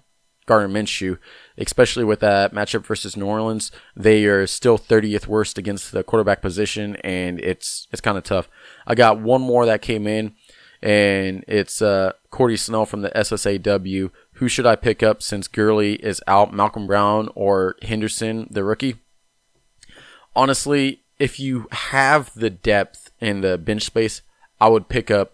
Gardner 0.46 0.74
Minshew, 0.74 1.18
especially 1.58 2.04
with 2.04 2.20
that 2.22 2.54
matchup 2.54 2.86
versus 2.86 3.18
New 3.18 3.26
Orleans. 3.26 3.72
They 3.96 4.26
are 4.26 4.48
still 4.48 4.78
30th 4.78 5.28
worst 5.28 5.58
against 5.58 5.92
the 5.92 6.04
quarterback 6.04 6.42
position, 6.42 6.96
and 6.98 7.40
it's 7.40 7.88
it's 7.92 8.02
kind 8.02 8.18
of 8.18 8.24
tough. 8.24 8.50
I 8.86 8.96
got 8.96 9.20
one 9.20 9.42
more 9.42 9.66
that 9.66 9.82
came 9.82 10.08
in 10.08 10.34
and 10.82 11.44
it's 11.48 11.82
uh, 11.82 12.14
Cordy 12.30 12.58
Snell 12.58 12.86
from 12.86 13.02
the 13.02 13.10
SSAW. 13.10 14.12
Who 14.34 14.48
should 14.48 14.66
I 14.66 14.76
pick 14.76 15.02
up 15.02 15.22
since 15.24 15.48
Gurley 15.48 15.96
is 15.96 16.22
out? 16.28 16.54
Malcolm 16.54 16.88
Brown 16.88 17.30
or 17.36 17.76
Henderson, 17.82 18.48
the 18.52 18.64
rookie? 18.64 18.98
Honestly, 20.36 21.02
if 21.18 21.40
you 21.40 21.68
have 21.72 22.32
the 22.36 22.52
depth 22.52 23.12
in 23.20 23.42
the 23.42 23.58
bench 23.58 23.84
space, 23.84 24.22
I 24.62 24.68
would 24.68 24.88
pick 24.88 25.10
up. 25.10 25.34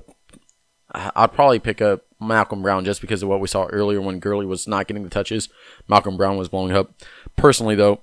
I'd 0.95 1.33
probably 1.33 1.59
pick 1.59 1.81
up 1.81 2.05
Malcolm 2.23 2.61
Brown 2.61 2.85
just 2.85 3.01
because 3.01 3.23
of 3.23 3.29
what 3.29 3.39
we 3.39 3.47
saw 3.47 3.65
earlier 3.65 4.01
when 4.01 4.19
Gurley 4.19 4.45
was 4.45 4.67
not 4.67 4.87
getting 4.87 5.03
the 5.03 5.09
touches. 5.09 5.49
Malcolm 5.87 6.17
Brown 6.17 6.37
was 6.37 6.49
blowing 6.49 6.71
up. 6.73 6.93
Personally, 7.35 7.75
though, 7.75 8.01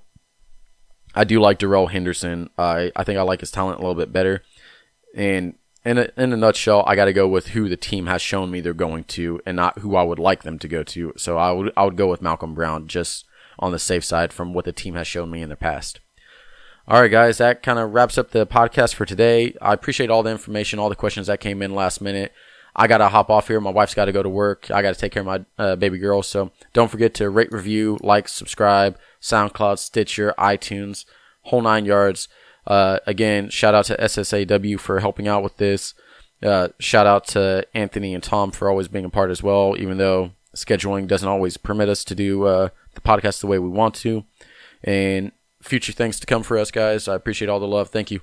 I 1.13 1.23
do 1.23 1.39
like 1.39 1.59
Darrell 1.59 1.87
Henderson. 1.87 2.49
I 2.57 2.91
I 2.95 3.03
think 3.03 3.17
I 3.17 3.23
like 3.23 3.41
his 3.41 3.51
talent 3.51 3.79
a 3.79 3.81
little 3.81 3.95
bit 3.95 4.13
better. 4.13 4.43
And 5.15 5.55
in 5.83 5.97
a, 5.97 6.09
in 6.15 6.31
a 6.31 6.37
nutshell, 6.37 6.83
I 6.85 6.95
got 6.95 7.05
to 7.05 7.13
go 7.13 7.27
with 7.27 7.47
who 7.47 7.67
the 7.67 7.77
team 7.77 8.05
has 8.05 8.21
shown 8.21 8.51
me 8.51 8.61
they're 8.61 8.73
going 8.73 9.03
to, 9.05 9.41
and 9.45 9.55
not 9.55 9.79
who 9.79 9.95
I 9.95 10.03
would 10.03 10.19
like 10.19 10.43
them 10.43 10.59
to 10.59 10.67
go 10.67 10.83
to. 10.83 11.13
So 11.17 11.37
I 11.37 11.51
would 11.51 11.73
I 11.75 11.85
would 11.85 11.97
go 11.97 12.07
with 12.07 12.21
Malcolm 12.21 12.53
Brown 12.53 12.87
just 12.87 13.25
on 13.59 13.71
the 13.71 13.79
safe 13.79 14.03
side 14.03 14.33
from 14.33 14.53
what 14.53 14.65
the 14.65 14.71
team 14.71 14.95
has 14.95 15.07
shown 15.07 15.29
me 15.31 15.41
in 15.41 15.49
the 15.49 15.55
past. 15.55 15.99
All 16.87 17.01
right, 17.01 17.11
guys, 17.11 17.37
that 17.37 17.61
kind 17.61 17.77
of 17.77 17.93
wraps 17.93 18.17
up 18.17 18.31
the 18.31 18.45
podcast 18.47 18.95
for 18.95 19.05
today. 19.05 19.55
I 19.61 19.73
appreciate 19.73 20.09
all 20.09 20.23
the 20.23 20.31
information, 20.31 20.79
all 20.79 20.89
the 20.89 20.95
questions 20.95 21.27
that 21.27 21.39
came 21.39 21.61
in 21.61 21.75
last 21.75 22.01
minute. 22.01 22.33
I 22.75 22.87
got 22.87 22.99
to 22.99 23.09
hop 23.09 23.29
off 23.29 23.47
here. 23.47 23.59
My 23.59 23.69
wife's 23.69 23.93
got 23.93 24.05
to 24.05 24.11
go 24.11 24.23
to 24.23 24.29
work. 24.29 24.71
I 24.71 24.81
got 24.81 24.93
to 24.93 24.99
take 24.99 25.11
care 25.11 25.21
of 25.21 25.27
my 25.27 25.45
uh, 25.57 25.75
baby 25.75 25.97
girl. 25.97 26.23
So 26.23 26.51
don't 26.73 26.89
forget 26.89 27.13
to 27.15 27.29
rate, 27.29 27.51
review, 27.51 27.97
like, 28.01 28.27
subscribe, 28.27 28.97
SoundCloud, 29.21 29.77
Stitcher, 29.79 30.33
iTunes, 30.37 31.05
whole 31.43 31.61
nine 31.61 31.85
yards. 31.85 32.27
Uh, 32.65 32.99
again, 33.05 33.49
shout 33.49 33.73
out 33.73 33.85
to 33.85 33.97
SSAW 33.97 34.79
for 34.79 34.99
helping 34.99 35.27
out 35.27 35.43
with 35.43 35.57
this. 35.57 35.93
Uh, 36.41 36.69
shout 36.79 37.05
out 37.05 37.27
to 37.27 37.65
Anthony 37.73 38.13
and 38.13 38.23
Tom 38.23 38.51
for 38.51 38.69
always 38.69 38.87
being 38.87 39.05
a 39.05 39.09
part 39.09 39.31
as 39.31 39.43
well, 39.43 39.75
even 39.77 39.97
though 39.97 40.31
scheduling 40.55 41.07
doesn't 41.07 41.27
always 41.29 41.57
permit 41.57 41.89
us 41.89 42.03
to 42.03 42.15
do 42.15 42.43
uh, 42.45 42.69
the 42.95 43.01
podcast 43.01 43.41
the 43.41 43.47
way 43.47 43.59
we 43.59 43.69
want 43.69 43.95
to. 43.95 44.23
And 44.83 45.31
future 45.61 45.93
things 45.93 46.19
to 46.19 46.25
come 46.25 46.43
for 46.43 46.57
us, 46.57 46.71
guys. 46.71 47.07
I 47.07 47.15
appreciate 47.15 47.49
all 47.49 47.59
the 47.59 47.67
love. 47.67 47.89
Thank 47.89 48.11
you. 48.11 48.21